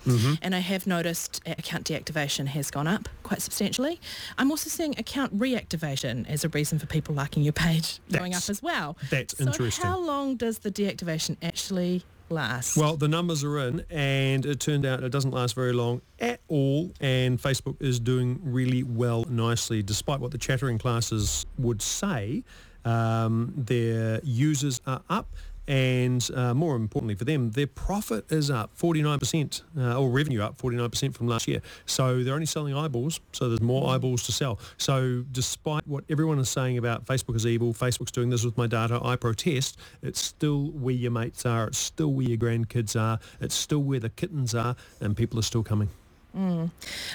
[0.43, 4.01] and I have noticed uh, account deactivation has gone up quite substantially.
[4.39, 8.49] I'm also seeing account reactivation as a reason for people liking your page going up
[8.49, 8.97] as well.
[9.11, 9.85] that's so interesting.
[9.85, 12.77] How long does the deactivation actually last?
[12.77, 16.41] Well, the numbers are in, and it turned out it doesn't last very long at
[16.49, 16.93] all.
[17.01, 22.45] And Facebook is doing really well, nicely, despite what the chattering classes would say.
[22.85, 25.29] Um, their users are up,
[25.67, 30.59] and uh, more importantly for them, their profit is up 49%, uh, or revenue up
[30.59, 31.63] 49% from last year.
[31.87, 34.59] So they're only selling eyeballs, so there's more eyeballs to sell.
[34.77, 38.67] So despite what everyone is saying about Facebook is evil, Facebook's doing this with my
[38.67, 43.19] data, I protest, it's still where your mates are, it's still where your grandkids are,
[43.41, 45.89] it's still where the kittens are, and people are still coming.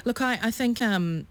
[0.05, 1.27] Look, I, I think um,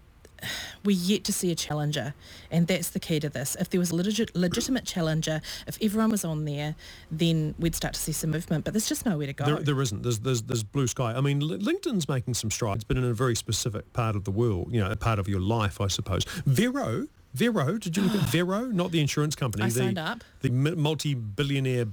[0.85, 2.13] we're yet to see a challenger,
[2.51, 3.55] and that's the key to this.
[3.59, 6.75] If there was a legit, legitimate challenger, if everyone was on there,
[7.11, 8.65] then we'd start to see some movement.
[8.65, 9.45] But there's just nowhere to go.
[9.45, 10.03] There, there isn't.
[10.03, 11.13] There's, there's, there's blue sky.
[11.13, 14.71] I mean, LinkedIn's making some strides, but in a very specific part of the world,
[14.71, 16.23] you know, a part of your life, I suppose.
[16.45, 18.65] Vero, Vero, did you look at Vero?
[18.65, 19.63] Not the insurance company.
[19.63, 20.23] I the, signed up.
[20.41, 21.85] The multi-billionaire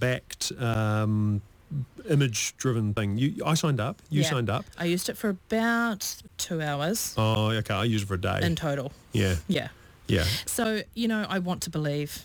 [0.58, 3.18] um, backed um, image-driven thing.
[3.18, 4.00] You, I signed up.
[4.10, 4.30] You Yeah.
[4.30, 4.64] signed up.
[4.78, 7.74] I used it for about two hours Oh, okay.
[7.74, 8.40] I used it for a day.
[8.42, 8.92] in total.
[9.12, 9.68] yeah, Yeah.
[10.06, 12.22] yeah, So, you know, I want to believe.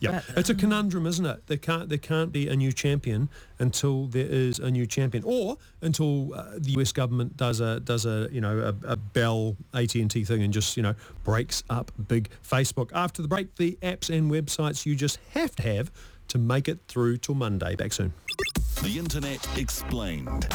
[0.00, 0.20] yeah.
[0.28, 1.46] But, it's a conundrum, isn't it?
[1.46, 3.28] There can't there can't be a new champion
[3.58, 6.92] until there is a new champion, or until uh, the U.S.
[6.92, 10.52] government does a does a you know a, a Bell AT and T thing and
[10.52, 12.90] just you know breaks up big Facebook.
[12.92, 15.90] After the break, the apps and websites you just have to have
[16.28, 17.76] to make it through till Monday.
[17.76, 18.12] Back soon.
[18.82, 20.46] The Internet explained.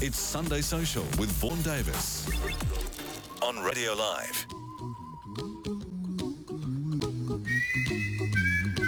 [0.00, 2.28] It's Sunday Social with Vaughan Davis
[3.42, 4.46] on Radio Live.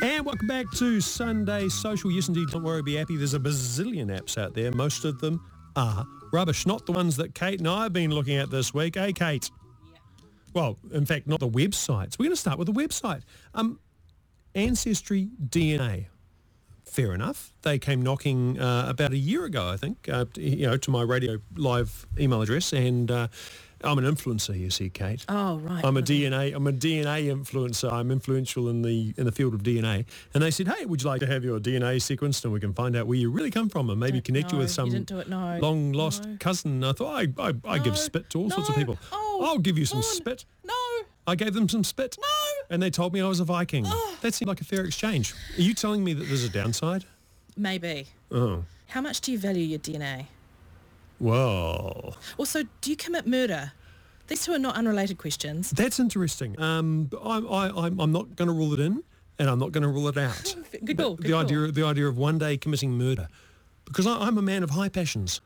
[0.03, 2.11] And welcome back to Sunday Social.
[2.11, 3.17] Yes, indeed, don't worry, be happy.
[3.17, 4.71] There's a bazillion apps out there.
[4.73, 5.41] Most of them
[5.75, 8.97] are rubbish, not the ones that Kate and I have been looking at this week.
[8.97, 9.51] Hey, Kate?
[9.85, 9.99] Yeah.
[10.55, 12.19] Well, in fact, not the websites.
[12.19, 13.23] We're going to start with the website.
[13.55, 13.79] Um,
[14.57, 16.07] Ancestry DNA.
[16.85, 17.53] Fair enough.
[17.63, 21.03] They came knocking uh, about a year ago, I think, uh, you know, to my
[21.03, 23.29] radio live email address, and uh,
[23.85, 24.59] I'm an influencer.
[24.59, 25.23] You see, Kate.
[25.29, 25.85] Oh, right.
[25.85, 26.03] I'm a.
[26.03, 26.55] DNA.
[26.57, 27.93] I'm a DNA influencer.
[27.93, 30.07] I'm influential in the in the field of DNA.
[30.33, 32.73] And they said, "Hey, would you like to have your DNA sequenced, and we can
[32.73, 35.09] find out where you really come from, and maybe Don't- connect you with some didn't
[35.09, 35.59] do it, no.
[35.61, 36.37] long lost No.
[36.41, 38.81] cousin?" I thought, I I, I give spit to all sorts of no.
[38.81, 38.99] people.
[39.13, 40.15] Oh, I'll give you some Vaughan.
[40.17, 40.45] spit.
[40.65, 40.73] No.
[41.27, 42.17] I gave them some spit.
[42.21, 42.27] No.
[42.71, 43.85] And they told me I was a Viking.
[44.23, 45.35] That seemed like a fair exchange.
[45.59, 47.05] Are you telling me that there's a downside?
[47.57, 48.07] Maybe.
[48.31, 50.27] Oh, How much do you value your DNA?
[51.19, 53.73] well, Also, do you commit murder?
[54.29, 55.71] These two are not unrelated questions.
[55.71, 56.61] that's interesting.
[56.61, 59.03] Um, I'm I, I'm I'm not going to rule it in,
[59.39, 60.55] and I'm not going to rule it out.
[60.85, 61.73] Good But call, good the idea call.
[61.73, 63.29] the idea of one day committing murder,
[63.85, 65.41] because I, I'm a man of high passions.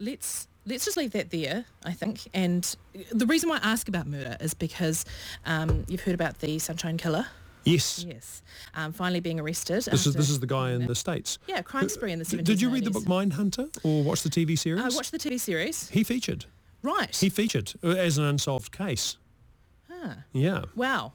[0.00, 2.28] let's let's just leave that there, I think.
[2.34, 2.74] And
[3.12, 5.04] the reason why I ask about murder is because
[5.46, 7.26] um, you've heard about the Sunshine Killer.
[7.64, 8.04] Yes.
[8.08, 8.42] Yes,
[8.74, 9.84] um, finally being arrested.
[9.84, 11.38] This is this is the guy in the states.
[11.46, 12.44] Yeah, crime spree in the D- 70s.
[12.44, 12.94] Did you read the 80s.
[12.94, 14.82] book Mindhunter or watch the TV series?
[14.82, 15.88] I watched the TV series.
[15.90, 16.46] He featured.
[16.82, 17.14] Right.
[17.14, 19.16] He featured uh, as an unsolved case.
[19.88, 20.62] ah, Yeah.
[20.74, 21.12] wow.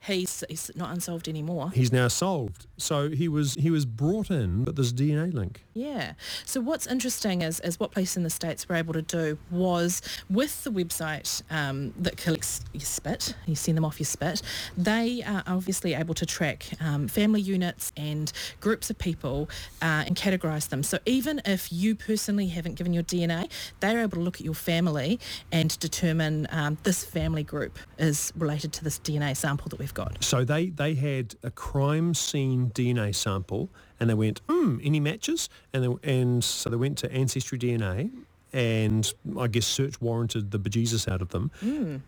[0.00, 1.70] He's he's not unsolved anymore.
[1.74, 2.66] He's now solved.
[2.76, 5.64] So he was he was brought in, but there's DNA link.
[5.74, 6.14] Yeah.
[6.44, 10.02] So what's interesting is, is what Police in the States were able to do was
[10.28, 14.42] with the website um, that collects your spit, you send them off your spit,
[14.76, 19.48] they are obviously able to track um, family units and groups of people
[19.80, 20.82] uh, and categorise them.
[20.82, 24.54] So even if you personally haven't given your DNA, they're able to look at your
[24.54, 25.20] family
[25.52, 30.22] and determine um, this family group is related to this DNA sample that we've got.
[30.22, 33.68] So they they had a crime scene DNA sample,
[34.00, 35.48] and they went, hmm, any matches?
[35.72, 38.10] And they, and so they went to Ancestry DNA,
[38.52, 41.50] and I guess search warranted the bejesus out of them.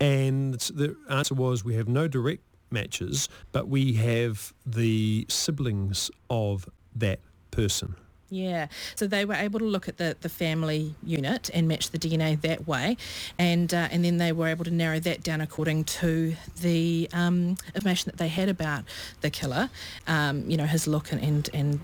[0.00, 6.68] And the answer was, we have no direct matches, but we have the siblings of
[6.94, 7.20] that
[7.50, 7.96] person.
[8.32, 11.98] Yeah, so they were able to look at the, the family unit and match the
[11.98, 12.96] DNA that way,
[13.40, 17.56] and uh, and then they were able to narrow that down according to the um,
[17.74, 18.84] information that they had about
[19.20, 19.68] the killer,
[20.06, 21.80] um, you know, his look and and, and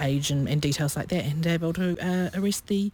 [0.00, 2.90] age and, and details like that, and able to uh, arrest the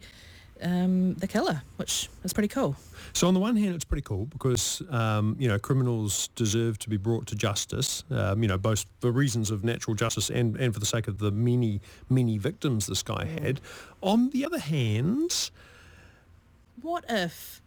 [0.61, 2.75] um, the killer, which is pretty cool.
[3.13, 6.89] So on the one hand, it's pretty cool because um, you know criminals deserve to
[6.89, 8.03] be brought to justice.
[8.09, 11.17] Um, you know, both for reasons of natural justice and, and for the sake of
[11.19, 13.59] the many many victims this guy had.
[14.01, 15.51] On the other hand,
[16.81, 17.61] what if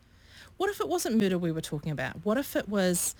[0.57, 3.14] what if it wasn't murder we were talking about what if it was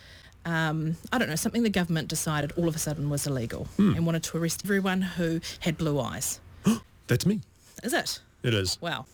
[0.47, 4.05] um, I don't know, something the government decided all of a sudden was illegal and
[4.05, 6.41] wanted to arrest everyone who had blue eyes.
[7.07, 7.41] that's me.
[7.83, 8.21] Is it?
[8.43, 8.79] It is.
[8.81, 9.07] Wow.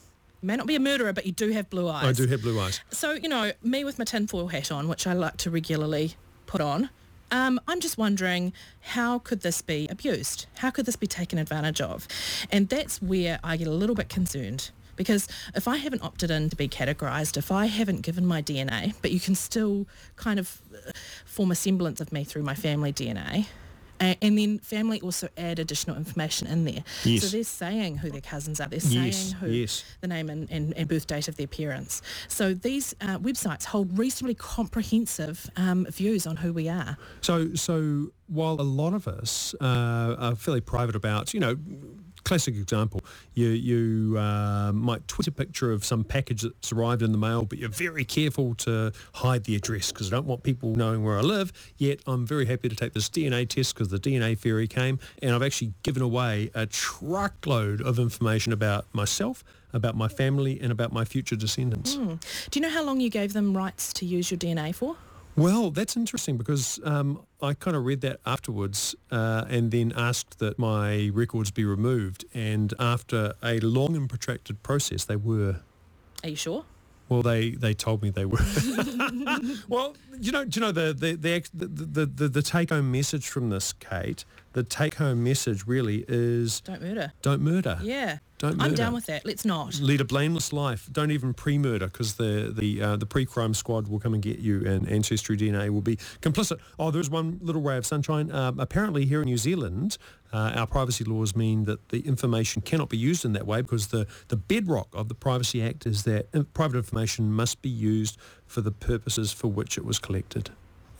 [0.43, 2.05] May not be a murderer, but you do have blue eyes.
[2.05, 2.80] I do have blue eyes.
[2.91, 6.14] So, you know, me with my tinfoil hat on, which I like to regularly
[6.47, 6.88] put on,
[7.30, 10.47] um, I'm just wondering how could this be abused?
[10.57, 12.09] How could this be taken advantage of?
[12.51, 14.70] And that's where I get a little bit concerned.
[14.97, 18.95] Because if I haven't opted in to be categorised, if I haven't given my DNA,
[19.01, 19.86] but you can still
[20.16, 20.91] kind of uh,
[21.24, 23.47] form a semblance of me through my family DNA,
[24.01, 26.83] a- and then family also add additional information in there.
[27.05, 27.23] Yes.
[27.23, 28.69] So they're saying who their cousins are.
[28.69, 29.85] They're Yes, saying who yes.
[30.01, 32.03] the name and, and, and birth date of their parents.
[32.29, 36.97] So these uh, websites hold reasonably comprehensive um, views on who we are.
[37.21, 41.57] So, so while a lot of us uh, are fairly private about, you know,
[42.25, 43.01] classic example,
[43.35, 47.45] you you uh, might tweet a picture of some package that's arrived in the mail,
[47.45, 51.18] but you're very careful to hide the address because I don't want people knowing where
[51.18, 51.53] I live.
[51.77, 55.35] Yet I'm very happy to take this DNA test because the DNA fairy came, and
[55.35, 60.93] I've actually given away a truckload of information about myself, about my family, and about
[60.93, 61.95] my future descendants.
[61.97, 62.18] Do
[62.55, 64.97] you know how long you gave them rights to use your DNA for?
[65.37, 70.39] Well, that's interesting because um, I kind of read that afterwards uh, and then asked
[70.41, 72.24] that my records be removed.
[72.35, 75.61] And after a long and protracted process, they were.
[76.22, 76.64] Are you sure?
[77.09, 78.39] Well, they, they told me they were.
[79.68, 82.93] well, you know, do you know the the the the, the, the, the take home
[82.93, 84.24] message from this, Kate?
[84.53, 87.13] The take home message really is Don't murder.
[87.23, 87.79] don't murder.
[87.83, 88.19] Yeah.
[88.39, 89.27] Don't I'm down with that.
[89.27, 89.79] Let's not.
[89.81, 90.89] Lead a blameless life.
[90.91, 94.65] Don't even pre-murder because the the uh, the pre-crime squad will come and get you,
[94.67, 96.59] and ancestry DNA will be complicit.
[96.79, 98.33] Oh, there's one little ray of sunshine.
[98.33, 99.99] Um, apparently, here in New Zealand,
[100.33, 103.89] uh, our privacy laws mean that the information cannot be used in that way because
[103.89, 108.63] the the bedrock of the Privacy Act is that private information must be used for
[108.63, 110.49] the purposes for which it was collected.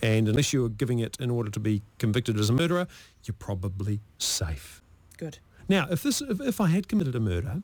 [0.03, 2.87] And unless you are giving it in order to be convicted as a murderer,
[3.25, 4.83] you're probably safe.
[5.19, 5.39] Good.
[5.69, 7.63] Now, if this, if, if I had committed a murder,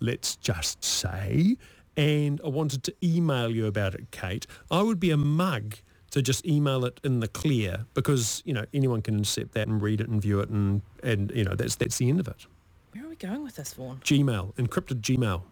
[0.00, 1.56] let's just say,
[1.96, 5.76] and I wanted to email you about it, Kate, I would be a mug
[6.10, 9.80] to just email it in the clear because you know anyone can intercept that and
[9.80, 12.46] read it and view it and and you know that's that's the end of it.
[12.92, 14.00] Where are we going with this, Vaughan?
[14.02, 15.42] Gmail, encrypted Gmail.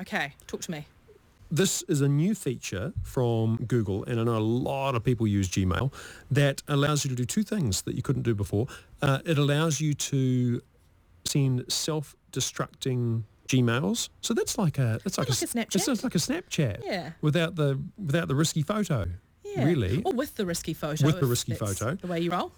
[0.00, 0.86] Okay, talk to me.
[1.50, 5.48] This is a new feature from Google, and I know a lot of people use
[5.48, 5.92] Gmail,
[6.30, 8.66] that allows you to do two things that you couldn't do before.
[9.02, 10.60] Uh, it allows you to
[11.24, 14.10] send self-destructing Gmails.
[14.20, 15.88] So that's like a it's like, Like a s- Snapchat?
[15.88, 16.84] It's like a Snapchat.
[16.84, 17.10] Yeah.
[17.20, 19.06] Without the without the risky photo.
[19.44, 19.64] Yeah.
[19.64, 20.02] Really.
[20.04, 21.04] Or with the risky photo.
[21.04, 21.96] With the risky that's photo.
[21.96, 22.52] The way you roll.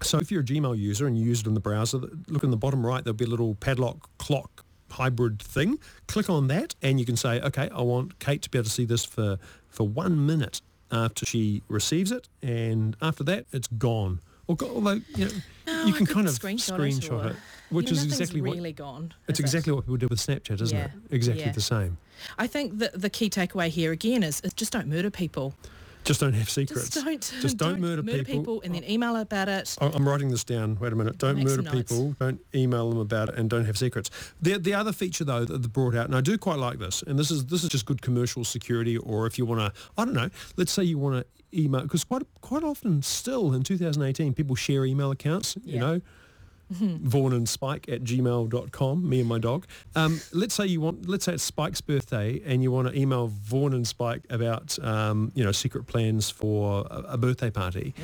[0.00, 2.50] So if you're a Gmail user and you use it in the browser, look in
[2.50, 5.78] the bottom right, there'll be a little padlock clock hybrid thing.
[6.06, 8.70] Click on that and you can say, okay, I want Kate to be able to
[8.70, 9.38] see this for,
[9.68, 12.28] for one minute after she receives it.
[12.42, 14.20] And after that, it's gone.
[14.48, 15.30] Or go, although, you know,
[15.66, 17.36] No, you can kind of screenshot, screenshot it, it,
[17.70, 19.14] which you know, is exactly what, gone.
[19.28, 19.46] it's is it?
[19.46, 20.86] exactly what people did with Snapchat, isn't Yeah.
[20.86, 20.90] it?
[21.10, 21.52] Exactly Yeah.
[21.52, 21.96] the same.
[22.38, 25.54] I think that the key takeaway here again is, is just don't murder people.
[26.04, 26.90] Just don't have secrets.
[26.90, 27.34] Just don't.
[27.40, 28.60] Just don't murder people.
[28.64, 28.90] and then oh.
[28.90, 29.76] email about it.
[29.80, 30.78] I'm writing this down.
[30.80, 31.18] Wait a minute.
[31.18, 32.16] Don't Make murder people.
[32.18, 34.10] Don't email them about it, and don't have secrets.
[34.40, 37.02] The the other feature though that they brought out, and I do quite like this,
[37.02, 38.96] and this is this is just good commercial security.
[38.96, 40.30] Or if you want to, I don't know.
[40.56, 44.84] Let's say you want to email because quite quite often still in 2018 people share
[44.84, 45.56] email accounts.
[45.64, 45.80] You Yeah.
[45.80, 46.00] know.
[46.72, 49.66] Vaughan and Spike at gmail.com, me and my dog.
[49.94, 53.28] Um, let's say you want, let's say it's Spike's birthday and you want to email
[53.28, 57.94] Vaughan and Spike about, um, you know, secret plans for a, a birthday party.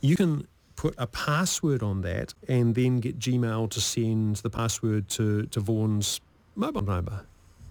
[0.00, 0.46] You can
[0.76, 5.60] put a password on that and then get Gmail to send the password to, to
[5.60, 6.20] Vaughan's
[6.56, 7.24] mobile number.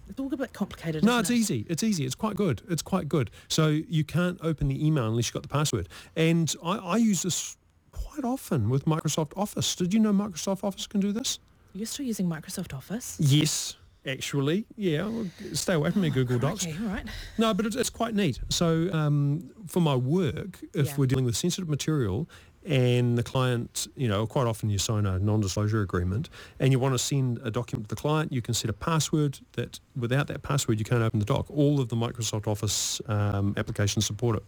[0.08, 1.04] It's all a bit complicated.
[1.04, 1.34] No, it's it?
[1.34, 1.66] easy.
[1.68, 2.04] It's easy.
[2.04, 2.62] It's quite good.
[2.68, 3.30] It's quite good.
[3.48, 5.88] So you can't open the email unless you've got the password.
[6.16, 7.56] And I, I use this
[7.94, 9.74] quite often with Microsoft Office.
[9.76, 11.38] Did you know Microsoft Office can do this?
[11.74, 13.16] You're still using Microsoft Office?
[13.18, 13.76] Yes,
[14.06, 14.64] actually.
[14.76, 16.66] Yeah, well, stay away from me, Google Docs.
[16.66, 17.04] Okay, all right.
[17.38, 18.38] No, but it's, it's quite neat.
[18.48, 20.94] So um, for my work, if Yeah.
[20.96, 22.28] we're dealing with sensitive material
[22.66, 26.30] and the client, you know, quite often you sign a non-disclosure agreement
[26.60, 29.40] and you want to send a document to the client, you can set a password
[29.52, 31.46] that without that password you can't open the doc.
[31.50, 34.42] All of the Microsoft Office um, applications support it.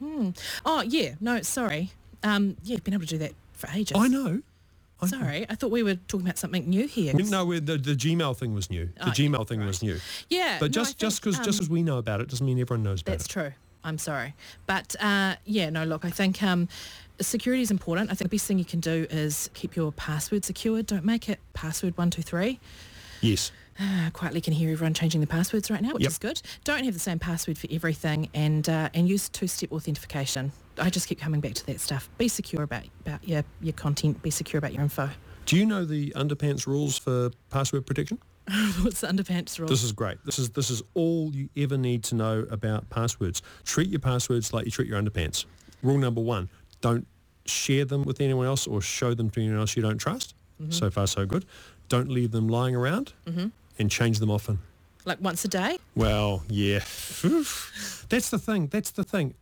[0.00, 0.30] Hmm.
[0.66, 1.14] Oh, yeah.
[1.20, 1.92] No, sorry.
[2.22, 3.96] Um, yeah, you've been able to do that for ages.
[3.96, 4.42] I know.
[5.00, 5.18] I know.
[5.18, 7.12] Sorry, I thought we were talking about something new here.
[7.14, 8.86] No, the, the Gmail thing was new.
[8.96, 9.98] The Oh, yeah, Gmail thing was new.
[10.30, 12.46] Yeah, But no, just just think, because just um, as we know about it doesn't
[12.46, 13.28] mean everyone knows about That's it.
[13.30, 13.52] true.
[13.84, 14.34] I'm sorry.
[14.66, 16.68] But uh, yeah, no, look, I think um,
[17.20, 18.10] security is important.
[18.12, 20.82] I think the best thing you can do is keep your password secure.
[20.84, 22.60] Don't make it password 123.
[23.22, 23.50] Yes.
[23.80, 26.10] Uh, quietly can hear everyone changing the passwords right now, which Yep.
[26.12, 26.42] is good.
[26.62, 30.52] Don't have the same password for everything and uh, and use two-step authentication.
[30.78, 32.08] I just keep coming back to that stuff.
[32.18, 34.22] Be secure about, about your, your content.
[34.22, 35.10] Be secure about your info.
[35.46, 38.18] Do you know the underpants rules for password protection?
[38.82, 39.68] What's the underpants rule?
[39.68, 40.18] This is great.
[40.24, 43.42] This is this is all you ever need to know about passwords.
[43.64, 45.44] Treat your passwords like you treat your underpants.
[45.82, 46.48] Rule number one:
[46.80, 47.06] don't
[47.46, 50.34] share them with anyone else or show them to anyone else you don't trust.
[50.60, 50.72] Mm-hmm.
[50.72, 51.44] So far, so good.
[51.88, 53.48] Don't leave them lying around, mm-hmm.
[53.78, 54.58] and change them often.
[55.04, 55.78] like once a day?
[55.94, 56.78] Well, yeah.
[58.08, 58.68] That's the thing.
[58.68, 59.34] That's the thing.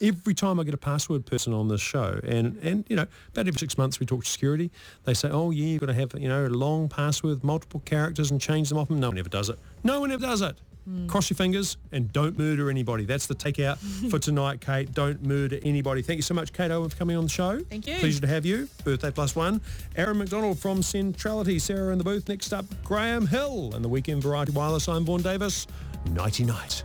[0.00, 3.48] Every time I get a password person on this show, and, and you know, about
[3.48, 4.70] every six months we talk to security,
[5.04, 7.80] they say, oh, yeah, you've got to have, you know, a long password, with multiple
[7.84, 9.00] characters and change them often.
[9.00, 9.58] No one ever does it.
[9.82, 10.56] No one ever does it.
[10.84, 11.06] Hmm.
[11.06, 13.04] Cross your fingers and don't murder anybody.
[13.04, 13.78] That's the takeout
[14.10, 14.92] for tonight, Kate.
[14.92, 16.02] Don't murder anybody.
[16.02, 17.60] Thank you so much, Kate Owen, for coming on the show.
[17.70, 17.96] Thank you.
[17.96, 18.68] Pleasure to have you.
[18.84, 19.60] Birthday plus one.
[19.96, 21.58] Aaron McDonald from Centrality.
[21.58, 22.28] Sarah in the booth.
[22.28, 24.88] Next up, Graham Hill and the Weekend Variety Wireless.
[24.88, 25.66] I'm Vaughan Davis.
[26.10, 26.84] Nighty night.